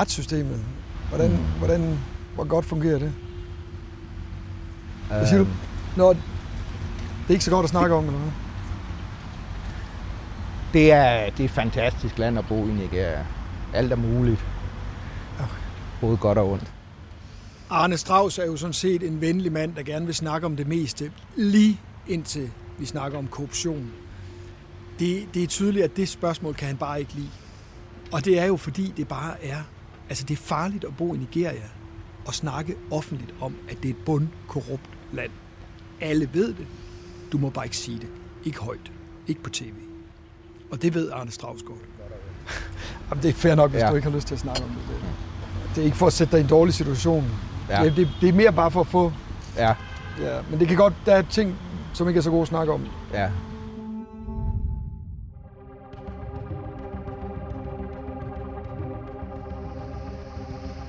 retssystemet, 0.00 0.60
hvordan, 1.08 1.30
mm. 1.30 1.36
hvordan, 1.58 1.98
hvor 2.34 2.44
godt 2.44 2.64
fungerer 2.64 2.98
det? 2.98 3.12
Hvad 5.08 5.26
siger 5.26 5.38
du? 5.38 5.44
Øhm, 5.44 5.54
Nå, 5.96 6.08
det 6.12 6.18
er 7.28 7.32
ikke 7.32 7.44
så 7.44 7.50
godt 7.50 7.64
at 7.64 7.70
snakke 7.70 7.94
om, 7.94 8.04
eller 8.04 8.18
hvad? 8.18 8.30
Det 10.72 10.92
er, 10.92 11.30
det 11.30 11.40
er 11.40 11.44
et 11.44 11.50
fantastisk 11.50 12.18
land 12.18 12.38
at 12.38 12.44
bo 12.48 12.66
i, 12.68 12.72
Nigeria. 12.72 13.26
Alt 13.74 13.92
er 13.92 13.96
muligt. 13.96 14.44
Både 16.00 16.16
godt 16.16 16.38
og 16.38 16.50
ondt. 16.50 16.72
Arne 17.70 17.96
Strauss 17.96 18.38
er 18.38 18.46
jo 18.46 18.56
sådan 18.56 18.72
set 18.72 19.02
en 19.02 19.20
venlig 19.20 19.52
mand, 19.52 19.74
der 19.74 19.82
gerne 19.82 20.06
vil 20.06 20.14
snakke 20.14 20.46
om 20.46 20.56
det 20.56 20.66
meste, 20.66 21.12
lige 21.36 21.80
indtil 22.08 22.50
vi 22.78 22.86
snakker 22.86 23.18
om 23.18 23.26
korruption. 23.26 23.92
Det, 24.98 25.28
det 25.34 25.42
er 25.42 25.46
tydeligt, 25.46 25.84
at 25.84 25.96
det 25.96 26.08
spørgsmål 26.08 26.54
kan 26.54 26.68
han 26.68 26.76
bare 26.76 27.00
ikke 27.00 27.14
lide. 27.14 27.28
Og 28.12 28.24
det 28.24 28.38
er 28.38 28.44
jo 28.44 28.56
fordi, 28.56 28.92
det 28.96 29.08
bare 29.08 29.44
er, 29.44 29.62
altså 30.08 30.24
det 30.24 30.34
er 30.34 30.42
farligt 30.42 30.84
at 30.84 30.96
bo 30.96 31.14
i 31.14 31.16
Nigeria 31.16 31.68
og 32.26 32.34
snakke 32.34 32.76
offentligt 32.90 33.34
om, 33.40 33.56
at 33.68 33.76
det 33.82 33.90
er 33.90 33.94
et 33.94 34.04
bundkorrupt 34.06 34.90
land. 35.12 35.30
Alle 36.00 36.28
ved 36.32 36.48
det. 36.48 36.66
Du 37.32 37.38
må 37.38 37.50
bare 37.50 37.64
ikke 37.64 37.76
sige 37.76 37.98
det. 37.98 38.08
Ikke 38.44 38.58
højt. 38.58 38.92
Ikke 39.26 39.42
på 39.42 39.50
tv. 39.50 39.91
Og 40.72 40.82
det 40.82 40.94
ved 40.94 41.10
Arne 41.12 41.30
Strauss 41.30 41.62
godt. 41.62 41.78
Jamen, 43.10 43.22
det 43.22 43.28
er 43.28 43.32
fair 43.32 43.54
nok, 43.54 43.70
hvis 43.70 43.82
ja. 43.82 43.90
Du 43.90 43.94
ikke 43.94 44.08
har 44.08 44.16
lyst 44.16 44.26
til 44.26 44.34
at 44.34 44.40
snakke 44.40 44.62
om 44.62 44.68
det. 44.68 44.78
Det, 44.88 44.96
det 45.74 45.80
er 45.80 45.84
ikke 45.84 45.96
for 45.96 46.06
at 46.06 46.12
sætte 46.12 46.32
dig 46.32 46.38
i 46.38 46.42
en 46.42 46.48
dårlig 46.48 46.74
situation. 46.74 47.24
Ja. 47.68 47.84
Det, 47.84 47.96
det, 47.96 48.08
det 48.20 48.28
er 48.28 48.32
mere 48.32 48.52
bare 48.52 48.70
for 48.70 48.80
at 48.80 48.86
få... 48.86 49.12
Ja, 49.56 49.74
Ja, 50.20 50.40
men 50.50 50.60
det 50.60 50.68
kan 50.68 50.76
godt... 50.76 50.94
Der 51.06 51.14
er 51.14 51.22
ting, 51.22 51.58
som 51.94 52.08
ikke 52.08 52.18
er 52.18 52.22
så 52.22 52.30
gode 52.30 52.42
at 52.42 52.48
snakke 52.48 52.72
om. 52.72 52.86
ja. 53.12 53.30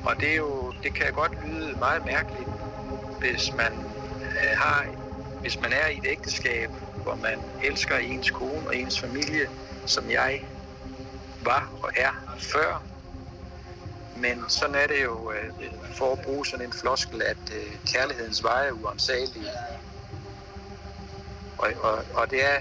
Og 0.06 0.16
det, 0.20 0.32
er 0.32 0.36
jo, 0.36 0.74
det 0.84 0.94
kan 0.94 1.14
godt 1.14 1.32
lyde 1.48 1.76
meget 1.80 2.06
mærkeligt, 2.06 2.50
hvis 3.20 3.54
man, 3.58 3.74
øh, 4.22 4.58
har, 4.58 4.86
hvis 5.42 5.62
man 5.62 5.72
er 5.72 5.88
i 5.90 5.98
et 5.98 6.06
ægteskab, 6.12 6.70
hvor 7.04 7.16
man 7.16 7.40
elsker 7.64 7.98
ens 7.98 8.32
kone 8.32 8.68
og 8.68 8.78
ens 8.78 9.00
familie, 9.00 9.48
som 9.86 10.12
jeg 10.12 10.46
var 11.44 11.72
og 11.82 11.92
er 11.96 12.12
før. 12.40 12.84
Men 14.18 14.50
sådan 14.50 14.76
er 14.76 14.88
det 14.88 15.04
jo, 15.04 15.32
øh, 15.32 15.72
for 15.98 16.14
at 16.14 16.20
bruge 16.20 16.46
sådan 16.46 16.66
en 16.66 16.74
floskel, 16.74 17.22
at 17.22 17.38
øh, 17.52 17.78
kærlighedens 17.94 18.44
veje 18.44 18.68
er 18.68 18.72
uansagelige. 18.72 19.52
Og, 21.58 21.70
og, 21.84 22.06
og 22.14 22.30
det 22.32 22.46
er, 22.46 22.58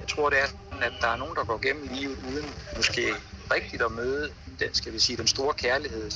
jeg 0.00 0.08
tror 0.08 0.30
det 0.30 0.40
er 0.40 0.46
sådan, 0.46 0.82
at 0.82 0.92
der 1.00 1.08
er 1.08 1.16
nogen, 1.16 1.36
der 1.36 1.44
går 1.44 1.58
gennem 1.58 1.88
livet 1.92 2.18
uden 2.32 2.54
måske 2.76 3.14
rigtigt 3.50 3.82
at 3.82 3.92
møde 3.92 4.30
den, 4.60 4.74
skal 4.74 4.92
vi 4.92 4.98
sige, 4.98 5.16
den 5.16 5.26
store 5.26 5.54
kærlighed, 5.54 6.10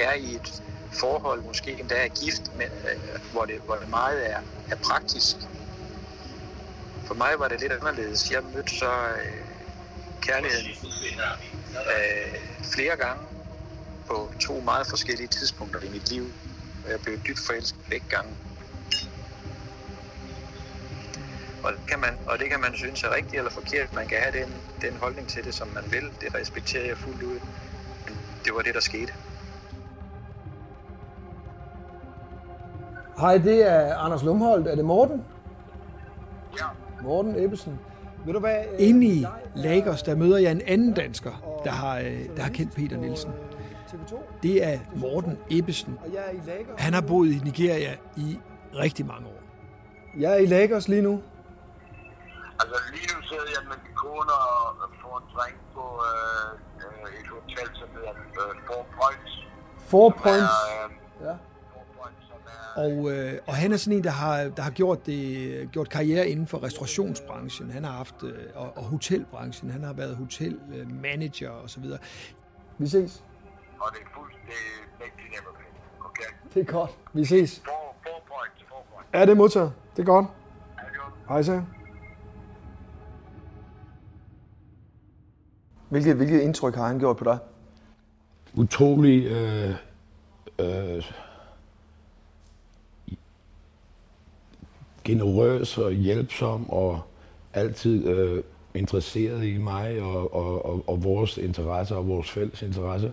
er 0.00 0.12
i 0.12 0.34
et 0.34 0.62
forhold, 0.92 1.42
måske 1.42 1.80
endda 1.80 1.94
er 1.94 2.08
gift, 2.08 2.56
men, 2.56 2.66
øh, 2.66 3.32
hvor, 3.32 3.44
det, 3.44 3.60
hvor 3.66 3.76
det 3.76 3.88
meget 3.88 4.30
er, 4.30 4.40
er 4.70 4.76
praktisk. 4.76 5.36
For 7.06 7.14
mig 7.14 7.38
var 7.38 7.48
det 7.48 7.60
lidt 7.60 7.72
anderledes. 7.72 8.30
Jeg 8.30 8.42
mødte 8.54 8.78
så 8.78 8.92
øh, 9.08 9.57
kærligheden 10.22 10.66
øh, 11.94 12.34
flere 12.74 12.96
gange 12.96 13.22
på 14.06 14.32
to 14.40 14.60
meget 14.60 14.86
forskellige 14.86 15.28
tidspunkter 15.28 15.80
i 15.80 15.88
mit 15.88 16.10
liv, 16.12 16.24
og 16.84 16.90
jeg 16.90 17.00
blev 17.00 17.18
dybt 17.18 17.38
forelsket 17.46 17.80
begge 17.90 18.06
gange. 18.08 18.36
Og 21.64 21.72
det, 21.72 21.86
kan 21.88 22.00
man, 22.00 22.18
og 22.26 22.38
det 22.38 22.50
kan 22.50 22.60
man 22.60 22.74
synes 22.74 23.02
er 23.02 23.14
rigtigt 23.14 23.34
eller 23.34 23.50
forkert. 23.50 23.94
Man 23.94 24.08
kan 24.08 24.18
have 24.18 24.44
den, 24.44 24.62
den 24.82 24.96
holdning 24.96 25.28
til 25.28 25.44
det, 25.44 25.54
som 25.54 25.68
man 25.68 25.84
vil. 25.92 26.04
Det 26.20 26.34
respekterer 26.34 26.86
jeg 26.86 26.98
fuldt 26.98 27.22
ud. 27.22 27.40
Men 28.06 28.16
det 28.44 28.54
var 28.54 28.62
det, 28.62 28.74
der 28.74 28.80
skete. 28.80 29.12
Hej, 33.18 33.38
det 33.38 33.62
er 33.62 33.96
Anders 33.96 34.22
Lumholdt. 34.22 34.68
Er 34.68 34.74
det 34.74 34.84
Morten? 34.84 35.24
Ja. 36.58 36.66
Morten 37.02 37.44
Ebbesen. 37.44 37.80
Ved 38.28 38.34
du 38.34 38.40
hvad? 38.40 38.64
Inde 38.78 39.06
i 39.06 39.26
Lagos, 39.56 40.02
der 40.02 40.16
møder 40.16 40.38
jeg 40.38 40.52
en 40.52 40.62
anden 40.66 40.92
dansker, 40.92 41.60
der 41.64 41.70
har, 41.70 41.98
øh, 41.98 42.36
der 42.36 42.42
har 42.42 42.50
kendt 42.50 42.74
Peter 42.74 42.96
Nielsen. 42.96 43.30
Det 44.42 44.64
er 44.64 44.78
Morten 44.96 45.38
Ebbesen. 45.50 45.98
Han 46.78 46.94
har 46.94 47.00
boet 47.00 47.28
i 47.28 47.40
Nigeria 47.44 47.96
i 48.16 48.38
rigtig 48.74 49.06
mange 49.06 49.26
år. 49.26 49.40
Jeg 50.18 50.32
er 50.32 50.36
i 50.36 50.46
Lagos 50.46 50.88
lige 50.88 51.02
nu. 51.02 51.22
Altså 52.60 52.76
lige 52.92 53.08
nu 53.14 53.22
sidder 53.28 53.48
jeg 53.56 53.62
med 53.68 53.76
min 53.84 53.94
kone 53.94 54.32
og 54.32 54.90
får 55.02 55.16
en 55.18 55.26
drink 55.36 55.56
på 55.74 55.84
øh, 56.10 56.50
øh, 56.84 57.20
et 57.20 57.28
hotel, 57.36 57.68
som 57.80 57.88
hedder 57.94 58.10
øh, 58.10 58.54
Four 58.66 58.86
Points. 58.98 59.32
Four 59.90 60.10
Points. 60.22 60.58
Og, 62.78 63.10
øh, 63.10 63.38
og 63.46 63.54
han 63.54 63.72
er 63.72 63.76
sådan 63.76 63.96
en, 63.96 64.04
der 64.04 64.10
har, 64.10 64.48
der 64.56 64.62
har 64.62 64.70
gjort, 64.70 65.06
det, 65.06 65.68
gjort 65.72 65.88
karriere 65.88 66.28
inden 66.28 66.46
for 66.46 66.62
restaurationsbranchen. 66.62 67.70
Han 67.70 67.84
har 67.84 67.92
haft, 67.92 68.14
øh, 68.22 68.32
og, 68.54 68.76
og 68.76 68.84
hotelbranchen. 68.84 69.70
Han 69.70 69.82
har 69.82 69.92
været 69.92 70.16
hotelmanager 70.16 71.50
og 71.50 71.70
så 71.70 71.80
videre. 71.80 71.98
Vi 72.78 72.86
ses. 72.86 73.24
Og 73.80 73.92
det 73.92 74.00
er 74.02 74.08
fuldstændig. 74.14 74.54
Okay? 76.04 76.30
Det 76.54 76.60
er 76.60 76.72
godt. 76.72 76.90
Vi 77.12 77.24
ses. 77.24 77.62
Four, 77.64 77.96
four 78.02 78.22
Points, 78.26 78.64
Four 78.68 78.84
Points. 78.92 79.08
Ja, 79.14 79.20
det 79.20 79.30
er 79.30 79.34
modtaget. 79.34 79.72
Det 79.96 80.02
er 80.02 80.06
godt. 80.06 80.26
Er 80.78 80.82
det 80.82 80.92
godt? 81.00 81.14
Hej 81.28 81.42
så. 81.42 81.62
Hvilket, 85.88 86.16
hvilket 86.16 86.40
indtryk 86.40 86.74
har 86.74 86.86
han 86.86 86.98
gjort 86.98 87.16
på 87.16 87.24
dig? 87.24 87.38
utrolig 88.54 89.26
øh, 89.26 89.74
øh, 90.58 91.04
generøs 95.08 95.78
og 95.78 95.92
hjælpsom 95.92 96.70
og 96.70 97.00
altid 97.54 98.06
øh, 98.06 98.42
interesseret 98.74 99.44
i 99.44 99.58
mig 99.58 100.02
og, 100.02 100.34
og, 100.34 100.66
og, 100.66 100.84
og 100.86 101.04
vores 101.04 101.38
interesser 101.38 101.96
og 101.96 102.08
vores 102.08 102.30
fælles 102.30 102.62
interesser. 102.62 103.10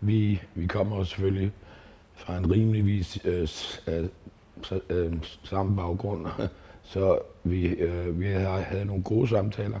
Vi, 0.00 0.42
vi 0.54 0.66
kommer 0.66 1.04
selvfølgelig 1.04 1.50
fra 2.14 2.36
en 2.36 2.50
rimeligvis 2.52 3.18
øh, 3.24 3.48
øh, 3.86 4.04
øh, 4.90 5.12
samme 5.44 5.76
baggrund, 5.76 6.26
så 6.92 7.18
vi, 7.44 7.66
øh, 7.66 8.20
vi 8.20 8.26
har 8.26 8.60
havde 8.60 8.84
nogle 8.84 9.02
gode 9.02 9.28
samtaler. 9.28 9.80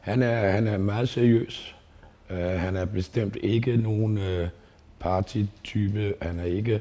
Han 0.00 0.22
er, 0.22 0.50
han 0.50 0.66
er 0.66 0.78
meget 0.78 1.08
seriøs. 1.08 1.76
Uh, 2.30 2.36
han 2.36 2.76
er 2.76 2.84
bestemt 2.84 3.36
ikke 3.42 3.76
nogen 3.76 4.18
øh, 4.18 4.48
partytype. 4.98 6.14
Han 6.22 6.38
er 6.38 6.44
ikke. 6.44 6.80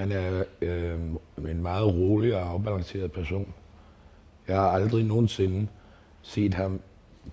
Han 0.00 0.12
er 0.12 0.44
uh, 0.62 1.50
en 1.50 1.62
meget 1.62 1.86
rolig 1.86 2.36
og 2.36 2.50
afbalanceret 2.50 3.12
person. 3.12 3.54
Jeg 4.48 4.56
har 4.56 4.68
aldrig 4.70 5.04
nogensinde 5.04 5.68
set 6.22 6.54
ham 6.54 6.80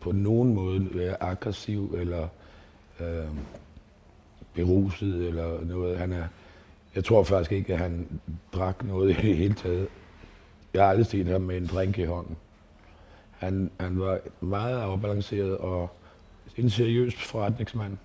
på 0.01 0.11
nogen 0.11 0.53
måde 0.53 0.89
være 0.95 1.23
aggressiv 1.23 1.95
eller 1.97 2.27
uh, 2.99 3.37
beruset 4.53 5.27
eller 5.27 5.65
noget. 5.65 5.97
Han 5.97 6.13
er, 6.13 6.27
jeg 6.95 7.03
tror 7.03 7.23
faktisk 7.23 7.51
ikke, 7.51 7.73
at 7.73 7.79
han 7.79 8.19
drak 8.53 8.83
noget 8.83 9.09
i 9.09 9.13
det 9.13 9.35
hele 9.37 9.53
taget. 9.53 9.87
Jeg 10.73 10.83
har 10.83 10.89
aldrig 10.89 11.05
set 11.05 11.27
ham 11.27 11.41
med 11.41 11.57
en 11.57 11.67
drink 11.67 11.97
i 11.97 12.03
hånden. 12.03 12.37
Han, 13.31 13.71
han 13.79 13.99
var 13.99 14.19
meget 14.41 14.79
afbalanceret 14.79 15.57
og 15.57 15.89
en 16.57 16.69
seriøs 16.69 17.15
forretningsmand. 17.15 17.97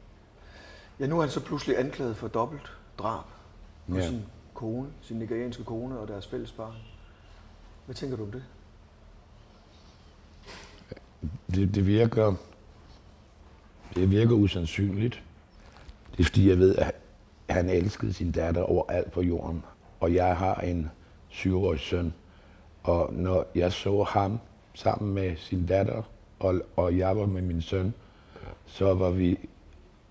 Ja, 1.00 1.06
nu 1.06 1.16
er 1.16 1.20
han 1.20 1.30
så 1.30 1.40
pludselig 1.40 1.78
anklaget 1.78 2.16
for 2.16 2.28
dobbelt 2.28 2.72
drab 2.98 3.24
Ja. 3.94 4.08
sin 4.08 4.22
kone, 4.62 4.88
sin 5.00 5.18
nigerianske 5.18 5.64
kone 5.64 5.98
og 5.98 6.08
deres 6.08 6.26
fælles 6.26 6.52
barn. 6.52 6.74
Hvad 7.86 7.94
tænker 7.94 8.16
du 8.16 8.22
om 8.22 8.32
det? 8.32 8.42
det, 11.54 11.74
det 11.74 11.86
virker, 11.86 12.34
det 13.94 14.10
virker 14.10 14.34
usandsynligt. 14.34 15.22
Det 16.12 16.20
er 16.20 16.24
fordi, 16.24 16.48
jeg 16.48 16.58
ved, 16.58 16.76
at 16.76 16.94
han 17.48 17.68
elskede 17.68 18.12
sin 18.12 18.32
datter 18.32 18.62
overalt 18.62 19.12
på 19.12 19.22
jorden. 19.22 19.64
Og 20.00 20.14
jeg 20.14 20.36
har 20.36 20.54
en 20.54 20.90
syvårig 21.28 21.80
søn. 21.80 22.14
Og 22.82 23.12
når 23.12 23.46
jeg 23.54 23.72
så 23.72 24.02
ham 24.02 24.38
sammen 24.74 25.14
med 25.14 25.36
sin 25.36 25.66
datter, 25.66 26.02
og, 26.40 26.60
og 26.76 26.98
jeg 26.98 27.16
var 27.16 27.26
med 27.26 27.42
min 27.42 27.62
søn, 27.62 27.94
så 28.66 28.94
var 28.94 29.10
vi 29.10 29.38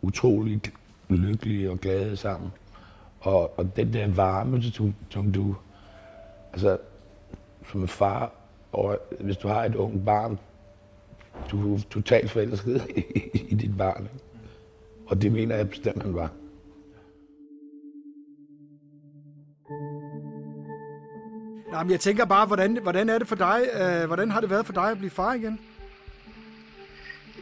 utroligt 0.01 0.73
lykkelige 1.09 1.71
og 1.71 1.79
glade 1.79 2.17
sammen. 2.17 2.51
Og, 3.21 3.59
og 3.59 3.75
den 3.75 3.93
der 3.93 4.07
varme, 4.07 4.63
som, 4.63 4.95
som 5.09 5.31
du, 5.31 5.55
altså 6.53 6.77
som 7.71 7.81
en 7.81 7.87
far, 7.87 8.31
og 8.71 8.99
hvis 9.19 9.37
du 9.37 9.47
har 9.47 9.65
et 9.65 9.75
ung 9.75 10.05
barn, 10.05 10.39
du 11.51 11.75
er 11.75 11.79
totalt 11.89 12.31
forelsket 12.31 12.87
i, 12.95 13.03
i 13.33 13.55
dit 13.55 13.77
barn. 13.77 14.03
Ikke? 14.03 14.25
Og 15.05 15.21
det 15.21 15.31
mener 15.31 15.55
jeg 15.55 15.69
bestemt, 15.69 16.03
han 16.03 16.15
var. 16.15 16.29
Men 21.83 21.91
jeg 21.91 21.99
tænker 21.99 22.25
bare, 22.25 22.47
hvordan, 22.47 22.77
hvordan 22.81 23.09
er 23.09 23.17
det 23.17 23.27
for 23.27 23.35
dig? 23.35 23.61
Øh, 23.73 24.07
hvordan 24.07 24.31
har 24.31 24.41
det 24.41 24.49
været 24.49 24.65
for 24.65 24.73
dig 24.73 24.91
at 24.91 24.97
blive 24.97 25.09
far 25.09 25.33
igen? 25.33 25.59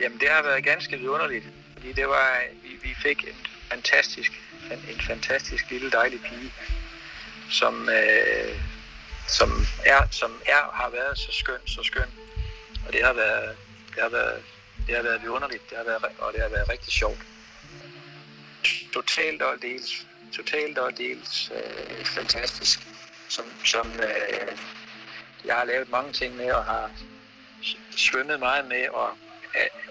Jamen, 0.02 0.20
det 0.20 0.28
har 0.30 0.44
været 0.44 0.64
ganske 0.64 0.98
vidunderligt, 0.98 1.46
fordi 1.74 1.94
det 1.94 2.08
var, 2.08 2.42
vi, 2.64 2.70
vi 2.84 2.94
fik 2.96 3.24
en 3.24 3.36
fantastisk, 3.72 4.32
en, 4.72 4.86
en 4.90 5.02
fantastisk 5.02 5.70
lille 5.70 5.92
dejlig 5.92 6.22
pige, 6.22 6.54
som, 7.50 7.90
øh, 7.90 8.62
som, 9.28 9.52
er, 9.86 10.08
som 10.12 10.42
er, 10.46 10.72
har 10.74 10.90
været 10.90 11.18
så 11.18 11.32
skøn, 11.32 11.68
så 11.68 11.84
skøn. 11.84 12.10
Og 12.88 12.94
det 12.94 13.04
har 13.04 13.14
været, 13.14 13.58
det 13.96 14.04
har 14.04 14.10
været, 14.10 14.44
det 14.88 14.96
har 14.96 15.04
været 15.04 15.22
vidunderligt, 15.22 15.70
det 15.70 15.78
har 15.78 15.86
været, 15.86 16.04
og 16.20 16.34
det 16.34 16.42
har 16.42 16.50
været 16.50 16.70
rigtig 16.70 16.94
sjovt. 16.94 17.20
Totalt 18.94 19.42
og 19.42 19.62
dels, 19.62 20.06
totalt 20.36 20.78
og 20.78 20.98
dels 20.98 21.52
øh, 21.56 22.06
fantastisk 22.06 22.80
som, 23.30 23.46
som 23.66 23.92
øh, 23.92 24.58
jeg 25.46 25.56
har 25.56 25.64
lavet 25.64 25.90
mange 25.90 26.14
ting 26.14 26.36
med 26.36 26.52
og 26.52 26.66
har 26.66 26.92
svømmet 27.92 28.40
meget 28.40 28.68
med 28.68 28.90
og, 28.90 29.10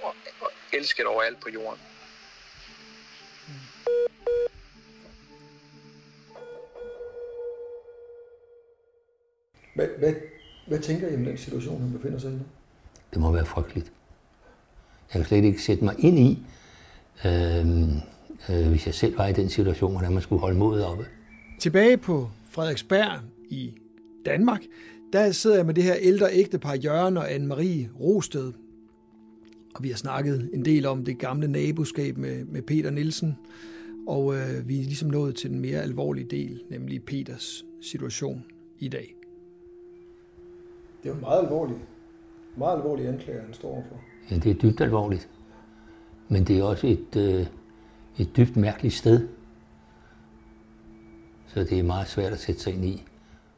og, 0.03 0.15
og 0.41 0.53
elsket 0.73 1.07
overalt 1.07 1.41
på 1.41 1.49
jorden. 1.49 1.81
Hvad, 9.79 9.89
hvad, 9.99 10.15
hvad 10.67 10.79
tænker 10.79 11.09
I 11.09 11.15
om 11.15 11.25
den 11.25 11.37
situation, 11.37 11.81
han 11.81 11.93
befinder 11.93 12.19
sig 12.19 12.31
i 12.31 12.35
nu? 12.35 12.41
Det 13.13 13.21
må 13.21 13.33
være 13.33 13.47
frygteligt. 13.47 13.93
Jeg 15.15 15.21
kan 15.21 15.25
slet 15.25 15.45
ikke 15.45 15.63
sætte 15.63 15.85
mig 15.85 15.95
ind 15.99 16.19
i, 16.19 16.39
øh, 17.25 17.71
øh, 18.51 18.69
hvis 18.69 18.87
jeg 18.87 18.95
selv 18.95 19.19
var 19.19 19.27
i 19.27 19.33
den 19.33 19.49
situation, 19.49 19.91
hvordan 19.91 20.13
man 20.13 20.23
skulle 20.23 20.41
holde 20.41 20.59
modet 20.59 20.85
oppe. 20.85 21.07
Tilbage 21.61 21.97
på 21.97 22.31
Frederiksberg 22.51 23.21
i 23.49 23.75
Danmark, 24.27 24.63
der 25.13 25.33
sidder 25.33 25.57
jeg 25.57 25.67
med 25.67 25.75
det 25.75 25.85
her 25.85 25.95
ældre 26.01 26.27
ægtepar 26.33 26.75
Jørgen 26.75 27.17
og 27.17 27.31
Anne-Marie 27.31 28.01
Rosted. 28.01 28.53
Og 29.75 29.83
vi 29.83 29.89
har 29.89 29.97
snakket 29.97 30.51
en 30.53 30.65
del 30.65 30.87
om 30.87 31.05
det 31.05 31.19
gamle 31.19 31.49
naboskab 31.49 32.17
med, 32.17 32.45
med 32.45 32.63
Peter 32.63 32.91
Nielsen. 32.91 33.37
Og 34.09 34.37
øh, 34.37 34.69
vi 34.69 34.81
er 34.81 34.85
ligesom 34.85 35.11
nået 35.11 35.37
til 35.37 35.51
den 35.51 35.61
mere 35.61 35.83
alvorlige 35.83 36.27
del, 36.31 36.63
nemlig 36.71 37.03
Peters 37.03 37.65
situation 37.81 38.45
i 38.79 38.89
dag. 38.89 39.18
Det 41.03 41.11
er 41.11 41.15
jo 41.15 41.21
meget 41.21 41.43
alvorlig, 41.43 41.77
meget 42.57 42.77
alvorlig 42.77 43.09
anklager, 43.09 43.43
han 43.43 43.55
står 43.55 43.85
for. 43.89 43.97
Ja, 44.31 44.41
det 44.41 44.51
er 44.51 44.55
dybt 44.55 44.81
alvorligt. 44.81 45.29
Men 46.29 46.45
det 46.45 46.59
er 46.59 46.65
også 46.65 46.87
et, 46.87 47.17
øh, 47.17 47.47
et 48.19 48.37
dybt 48.37 48.57
mærkeligt 48.57 48.95
sted. 48.95 49.29
Så 51.47 51.65
det 51.65 51.79
er 51.79 51.83
meget 51.83 52.09
svært 52.09 52.33
at 52.33 52.39
sætte 52.39 52.61
sig 52.61 52.75
ind 52.75 52.85
i, 52.85 53.05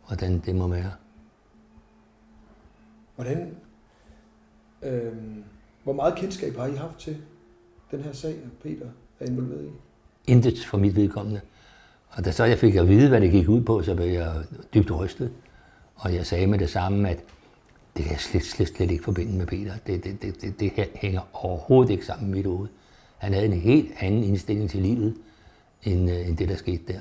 hvordan 0.07 0.39
det 0.47 0.55
må 0.55 0.69
være. 0.69 0.93
Hvordan, 3.15 3.57
øh, 4.83 5.13
hvor 5.85 5.93
meget 5.93 6.15
kendskab 6.15 6.57
har 6.57 6.67
I 6.67 6.75
haft 6.75 6.99
til 6.99 7.17
den 7.91 8.01
her 8.01 8.13
sag, 8.13 8.37
Peter 8.63 8.87
er 9.21 9.27
involveret 9.27 9.65
i? 9.65 9.71
Intet 10.33 10.65
for 10.65 10.79
mit 10.79 10.97
vedkommende. 10.97 11.41
Og 12.09 12.25
da 12.25 12.33
så 12.33 12.45
jeg 12.45 12.59
fik 12.59 12.75
at 12.75 12.89
vide, 12.89 13.09
hvad 13.09 13.21
det 13.21 13.31
gik 13.31 13.49
ud 13.49 13.61
på, 13.61 13.83
så 13.83 13.95
blev 13.95 14.07
jeg 14.07 14.45
dybt 14.75 14.91
rystet. 14.91 15.33
Og 16.01 16.15
jeg 16.15 16.27
sagde 16.27 16.47
med 16.47 16.59
det 16.59 16.71
samme, 16.71 17.11
at 17.11 17.19
det 17.97 18.05
kan 18.05 18.13
jeg 18.13 18.21
slet, 18.21 18.45
slet, 18.45 18.69
slet 18.69 18.91
ikke 18.91 19.05
forbinde 19.05 19.39
med 19.39 19.47
Peter. 19.47 19.75
Det, 19.87 20.05
det, 20.05 20.23
det, 20.23 20.41
det, 20.43 20.61
det 20.61 20.89
hænger 20.95 21.21
overhovedet 21.33 21.93
ikke 21.93 22.07
sammen 22.07 22.31
med 22.31 22.37
mit 22.37 22.47
hoved. 22.47 22.69
Han 23.19 23.33
havde 23.33 23.47
en 23.47 23.53
helt 23.53 23.93
anden 24.01 24.25
indstilling 24.25 24.71
til 24.71 24.83
livet, 24.83 25.17
end, 25.83 26.11
øh, 26.11 26.29
end 26.29 26.37
det, 26.37 26.49
der 26.49 26.57
skete 26.57 26.93
der. 26.93 27.01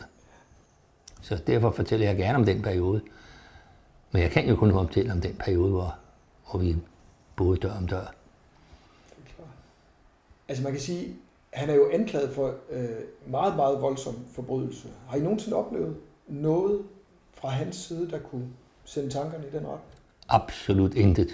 Så 1.22 1.36
derfor 1.48 1.72
fortæller 1.72 2.08
jeg 2.08 2.18
gerne 2.18 2.38
om 2.38 2.46
den 2.46 2.62
periode. 2.62 3.02
Men 4.12 4.22
jeg 4.22 4.32
kan 4.32 4.50
jo 4.50 4.56
kun 4.56 4.72
fortælle 4.72 5.12
om 5.12 5.22
den 5.22 5.34
periode, 5.34 5.72
hvor, 5.72 5.96
hvor 6.52 6.60
vi 6.60 6.76
boede 7.36 7.60
dør 7.60 7.74
om 7.74 7.88
dør. 7.88 8.14
Altså 10.48 10.64
man 10.64 10.72
kan 10.72 10.82
sige, 10.82 11.16
han 11.54 11.70
er 11.70 11.74
jo 11.74 11.90
anklaget 11.92 12.36
for 12.36 12.56
øh, 12.70 12.90
meget, 13.28 13.56
meget 13.56 13.82
voldsom 13.82 14.16
forbrydelse. 14.32 14.88
Har 15.08 15.18
I 15.18 15.22
nogensinde 15.22 15.58
oplevet 15.58 15.98
noget 16.28 16.84
fra 17.34 17.50
hans 17.50 17.76
side, 17.76 18.12
der 18.12 18.20
kunne 18.20 18.48
sende 18.90 19.10
tankerne 19.10 19.44
i 19.44 19.58
den 19.58 19.66
retning? 19.68 19.82
Absolut 20.30 20.94
intet. 20.94 21.30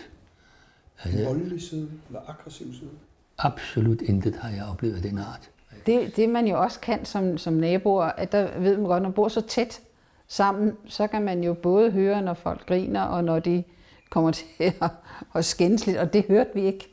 En 1.05 1.25
voldelig 1.25 1.61
side 1.61 1.89
eller 2.07 2.29
aggressiv 2.29 2.73
side? 2.73 2.89
Absolut 3.37 4.01
intet 4.01 4.35
har 4.35 4.49
jeg 4.49 4.65
oplevet 4.71 4.95
af 4.95 5.01
den 5.01 5.17
art. 5.17 5.49
Det, 5.85 6.15
det 6.15 6.29
man 6.29 6.47
jo 6.47 6.61
også 6.61 6.79
kan 6.79 7.05
som, 7.05 7.37
som 7.37 7.53
naboer, 7.53 8.05
at 8.05 8.31
der 8.31 8.59
ved 8.59 8.77
man 8.77 8.85
godt, 8.85 9.01
når 9.01 9.09
man 9.09 9.13
bor 9.13 9.27
så 9.27 9.41
tæt 9.41 9.81
sammen, 10.27 10.77
så 10.87 11.07
kan 11.07 11.21
man 11.21 11.43
jo 11.43 11.53
både 11.53 11.91
høre, 11.91 12.21
når 12.21 12.33
folk 12.33 12.65
griner, 12.65 13.01
og 13.01 13.23
når 13.23 13.39
de 13.39 13.63
kommer 14.09 14.31
til 14.39 14.45
at, 14.59 14.91
at 15.35 15.45
skændes 15.45 15.87
lidt, 15.87 15.97
og 15.97 16.13
det 16.13 16.25
hørte 16.27 16.49
vi 16.53 16.61
ikke. 16.61 16.89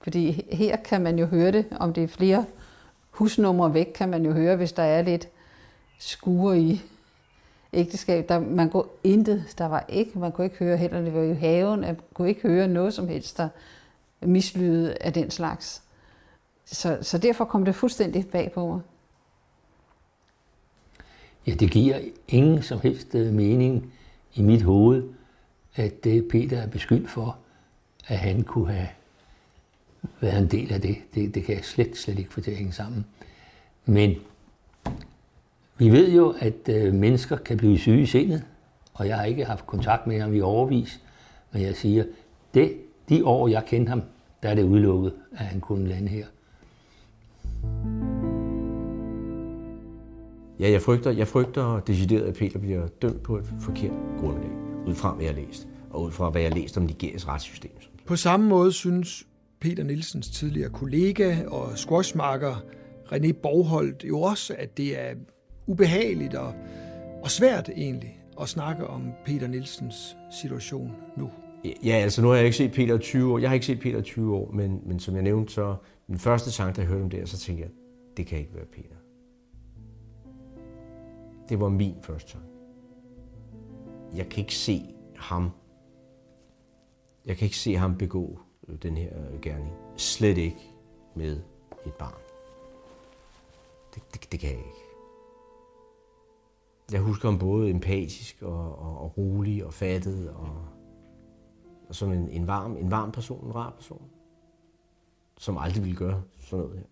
Fordi 0.00 0.44
her 0.52 0.76
kan 0.76 1.00
man 1.00 1.18
jo 1.18 1.26
høre 1.26 1.52
det, 1.52 1.66
om 1.80 1.92
det 1.92 2.04
er 2.04 2.08
flere 2.08 2.44
husnumre 3.10 3.74
væk, 3.74 3.86
kan 3.94 4.08
man 4.08 4.24
jo 4.24 4.32
høre, 4.32 4.56
hvis 4.56 4.72
der 4.72 4.82
er 4.82 5.02
lidt 5.02 5.28
skure 5.98 6.58
i 6.58 6.82
ægteskab. 7.74 8.28
Der, 8.28 8.40
man 8.40 8.70
kunne 8.70 8.84
intet, 9.04 9.54
der 9.58 9.66
var 9.66 9.84
ikke, 9.88 10.18
man 10.18 10.32
kunne 10.32 10.44
ikke 10.44 10.56
høre 10.56 10.76
heller, 10.76 11.00
det 11.00 11.14
var 11.14 11.20
jo 11.20 11.34
haven, 11.34 11.80
man 11.80 12.00
kunne 12.14 12.28
ikke 12.28 12.48
høre 12.48 12.68
noget 12.68 12.94
som 12.94 13.08
helst, 13.08 13.38
der 13.38 13.48
mislydede 14.20 14.96
af 15.00 15.12
den 15.12 15.30
slags. 15.30 15.82
Så, 16.64 16.98
så 17.02 17.18
derfor 17.18 17.44
kom 17.44 17.64
det 17.64 17.74
fuldstændig 17.74 18.26
bag 18.26 18.52
på 18.52 18.66
mig. 18.66 18.80
Ja, 21.46 21.54
det 21.54 21.70
giver 21.70 22.00
ingen 22.28 22.62
som 22.62 22.80
helst 22.80 23.14
øh, 23.14 23.32
mening 23.32 23.92
i 24.34 24.42
mit 24.42 24.62
hoved, 24.62 25.04
at 25.74 26.04
det 26.04 26.28
Peter 26.28 26.58
er 26.58 26.66
beskyldt 26.66 27.10
for, 27.10 27.38
at 28.06 28.18
han 28.18 28.42
kunne 28.42 28.72
have 28.72 28.88
været 30.20 30.38
en 30.38 30.48
del 30.48 30.72
af 30.72 30.80
det. 30.80 30.96
Det, 31.14 31.34
det 31.34 31.44
kan 31.44 31.54
jeg 31.54 31.64
slet, 31.64 31.96
slet 31.96 32.18
ikke 32.18 32.32
få 32.32 32.40
til 32.40 32.50
at 32.50 32.56
hænge 32.56 32.72
sammen. 32.72 33.06
Men 33.86 34.14
vi 35.78 35.90
ved 35.90 36.12
jo, 36.12 36.34
at 36.38 36.68
øh, 36.68 36.94
mennesker 36.94 37.36
kan 37.36 37.56
blive 37.56 37.78
syge 37.78 38.02
i 38.02 38.06
sindet, 38.06 38.42
og 38.94 39.08
jeg 39.08 39.16
har 39.16 39.24
ikke 39.24 39.44
haft 39.44 39.66
kontakt 39.66 40.06
med 40.06 40.20
ham 40.20 40.34
i 40.34 40.40
overvis, 40.40 41.00
men 41.52 41.62
jeg 41.62 41.74
siger, 41.74 42.04
det, 42.54 42.72
de 43.08 43.24
år, 43.24 43.48
jeg 43.48 43.64
kendte 43.66 43.90
ham, 43.90 44.02
der 44.42 44.48
er 44.48 44.54
det 44.54 44.62
udelukket, 44.62 45.12
at 45.32 45.44
han 45.44 45.60
kunne 45.60 45.88
lande 45.88 46.08
her. 46.08 46.26
Ja, 50.60 50.70
jeg 50.70 50.82
frygter, 50.82 51.10
jeg 51.10 51.28
frygter 51.28 51.80
decideret, 51.80 52.22
at 52.22 52.34
Peter 52.34 52.58
bliver 52.58 52.86
dømt 53.02 53.22
på 53.22 53.36
et 53.36 53.44
forkert 53.60 53.92
grundlag, 54.20 54.50
ud 54.86 54.94
fra 54.94 55.14
hvad 55.14 55.24
jeg 55.24 55.34
har 55.34 55.40
læst, 55.40 55.68
og 55.90 56.02
ud 56.02 56.10
fra 56.10 56.30
hvad 56.30 56.42
jeg 56.42 56.50
har 56.50 56.56
læst 56.56 56.76
om 56.76 56.82
Nigerias 56.82 57.28
retssystem. 57.28 57.70
På 58.06 58.16
samme 58.16 58.48
måde 58.48 58.72
synes 58.72 59.26
Peter 59.60 59.84
Nielsens 59.84 60.30
tidligere 60.30 60.70
kollega 60.70 61.36
og 61.46 61.78
squashmarker 61.78 62.62
René 63.12 63.32
Borgholdt 63.32 64.04
jo 64.04 64.20
også, 64.20 64.54
at 64.58 64.76
det 64.76 65.00
er 65.00 65.14
ubehageligt 65.66 66.34
og, 66.34 66.54
og 67.22 67.30
svært 67.30 67.68
egentlig 67.68 68.20
at 68.40 68.48
snakke 68.48 68.86
om 68.86 69.12
Peter 69.24 69.46
Nielsens 69.46 70.16
situation 70.30 70.92
nu. 71.16 71.30
Ja, 71.84 71.92
altså 71.92 72.22
nu 72.22 72.28
har 72.28 72.34
jeg 72.34 72.44
ikke 72.44 72.56
set 72.56 72.72
Peter 72.72 72.98
20 72.98 73.32
år. 73.32 73.38
Jeg 73.38 73.50
har 73.50 73.54
ikke 73.54 73.66
set 73.66 73.80
Peter 73.80 74.00
20 74.00 74.36
år, 74.36 74.50
men, 74.52 74.80
men 74.86 75.00
som 75.00 75.14
jeg 75.14 75.22
nævnte, 75.22 75.52
så 75.52 75.76
min 76.06 76.18
første 76.18 76.50
sang, 76.50 76.76
da 76.76 76.80
jeg 76.80 76.88
hørte 76.88 77.02
om 77.02 77.10
det, 77.10 77.28
så 77.28 77.38
tænkte 77.38 77.62
jeg, 77.62 77.70
det 78.16 78.26
kan 78.26 78.38
ikke 78.38 78.54
være 78.54 78.64
Peter. 78.64 78.94
Det 81.48 81.60
var 81.60 81.68
min 81.68 81.94
første 82.02 82.30
sang. 82.30 82.44
Jeg 84.16 84.28
kan 84.28 84.40
ikke 84.40 84.54
se 84.54 84.82
ham. 85.16 85.50
Jeg 87.26 87.36
kan 87.36 87.46
ikke 87.46 87.56
se 87.56 87.76
ham 87.76 87.98
begå 87.98 88.38
øh, 88.68 88.76
den 88.82 88.96
her 88.96 89.10
øh, 89.32 89.40
gerning. 89.40 89.72
Slet 89.96 90.38
ikke 90.38 90.70
med 91.14 91.40
et 91.86 91.94
barn. 91.94 92.20
Det, 93.94 94.02
det, 94.12 94.32
det 94.32 94.40
kan 94.40 94.50
jeg 94.50 94.58
ikke. 94.58 94.83
Jeg 96.92 97.00
husker 97.00 97.28
ham 97.28 97.38
både 97.38 97.70
empatisk 97.70 98.42
og, 98.42 98.78
og, 98.78 98.98
og 98.98 99.18
rolig 99.18 99.64
og 99.64 99.74
fattet 99.74 100.30
og, 100.30 100.66
og 101.88 101.94
som 101.94 102.12
en, 102.12 102.28
en, 102.28 102.46
varm, 102.46 102.76
en 102.76 102.90
varm 102.90 103.12
person, 103.12 103.46
en 103.46 103.54
rar 103.54 103.70
person. 103.70 104.02
som 105.38 105.58
aldrig 105.58 105.82
ville 105.82 105.96
gøre 105.96 106.22
sådan 106.40 106.58
noget 106.58 106.78
her. 106.78 106.84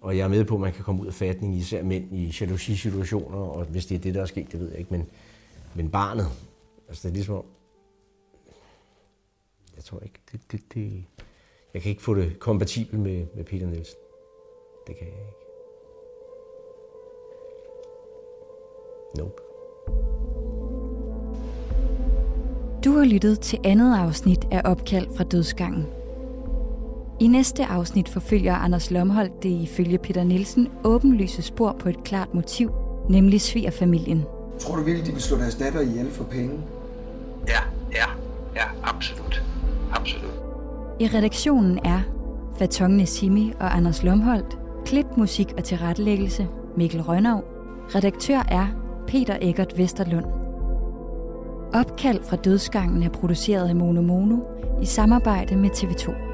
Og 0.00 0.16
jeg 0.16 0.24
er 0.24 0.28
med 0.28 0.44
på, 0.44 0.54
at 0.54 0.60
man 0.60 0.72
kan 0.72 0.84
komme 0.84 1.02
ud 1.02 1.06
af 1.06 1.14
fatning, 1.14 1.56
især 1.56 1.82
mænd 1.82 2.12
i 2.12 2.34
jalousi-situationer, 2.40 3.38
og 3.38 3.64
hvis 3.64 3.86
det 3.86 3.94
er 3.94 3.98
det, 3.98 4.14
der 4.14 4.22
er 4.22 4.26
sket, 4.26 4.52
det 4.52 4.60
ved 4.60 4.70
jeg 4.70 4.78
ikke, 4.78 4.90
men, 4.90 5.06
men 5.74 5.90
barnet, 5.90 6.26
altså 6.88 7.08
det 7.08 7.12
er 7.12 7.14
ligesom, 7.14 7.44
jeg 9.76 9.84
tror 9.84 10.00
ikke, 10.00 10.20
det, 10.32 10.52
det, 10.52 10.74
det, 10.74 11.04
jeg 11.74 11.82
kan 11.82 11.90
ikke 11.90 12.02
få 12.02 12.14
det 12.14 12.38
kompatibelt 12.38 13.02
med, 13.02 13.26
med 13.34 13.44
Peter 13.44 13.66
Nielsen. 13.66 13.96
Det 14.86 14.96
kan 14.96 15.06
jeg 15.06 15.16
ikke. 15.16 15.41
Nope. 19.18 19.42
Du 22.84 22.92
har 22.92 23.04
lyttet 23.04 23.40
til 23.40 23.58
andet 23.64 23.96
afsnit 23.96 24.48
af 24.50 24.62
Opkald 24.64 25.06
fra 25.16 25.24
Dødsgangen. 25.24 25.86
I 27.20 27.26
næste 27.26 27.64
afsnit 27.64 28.08
forfølger 28.08 28.54
Anders 28.54 28.90
Lomholdt 28.90 29.42
det 29.42 29.48
ifølge 29.62 29.98
Peter 29.98 30.24
Nielsen 30.24 30.68
åbenlyse 30.84 31.42
spor 31.42 31.76
på 31.78 31.88
et 31.88 32.04
klart 32.04 32.34
motiv, 32.34 32.72
nemlig 33.08 33.40
svigerfamilien. 33.40 34.24
Tror 34.58 34.76
du 34.76 34.82
virkelig, 34.82 35.06
de 35.06 35.12
vil 35.12 35.22
slå 35.22 35.36
deres 35.36 35.54
datter 35.54 35.80
ihjel 35.80 36.10
for 36.10 36.24
penge? 36.24 36.60
Ja, 37.48 37.60
ja, 37.92 38.06
ja, 38.54 38.64
absolut. 38.82 39.42
Absolut. 39.92 40.32
I 41.00 41.06
redaktionen 41.06 41.78
er 41.84 42.00
Faton 42.58 42.90
Nesimi 42.90 43.52
og 43.60 43.76
Anders 43.76 44.02
Lomholdt, 44.02 44.58
klip, 44.86 45.06
musik 45.16 45.52
og 45.56 45.64
tilrettelæggelse 45.64 46.48
Mikkel 46.76 47.02
Rønnav, 47.02 47.44
redaktør 47.94 48.42
er 48.48 48.66
Peter 49.12 49.38
Eggert 49.40 49.78
Vesterlund. 49.78 50.24
Opkald 51.74 52.22
fra 52.22 52.36
dødsgangen 52.36 53.02
er 53.02 53.08
produceret 53.08 53.68
af 53.68 53.76
Mono 53.76 54.00
Mono 54.00 54.36
i 54.82 54.84
samarbejde 54.84 55.56
med 55.56 55.70
TV2. 55.70 56.31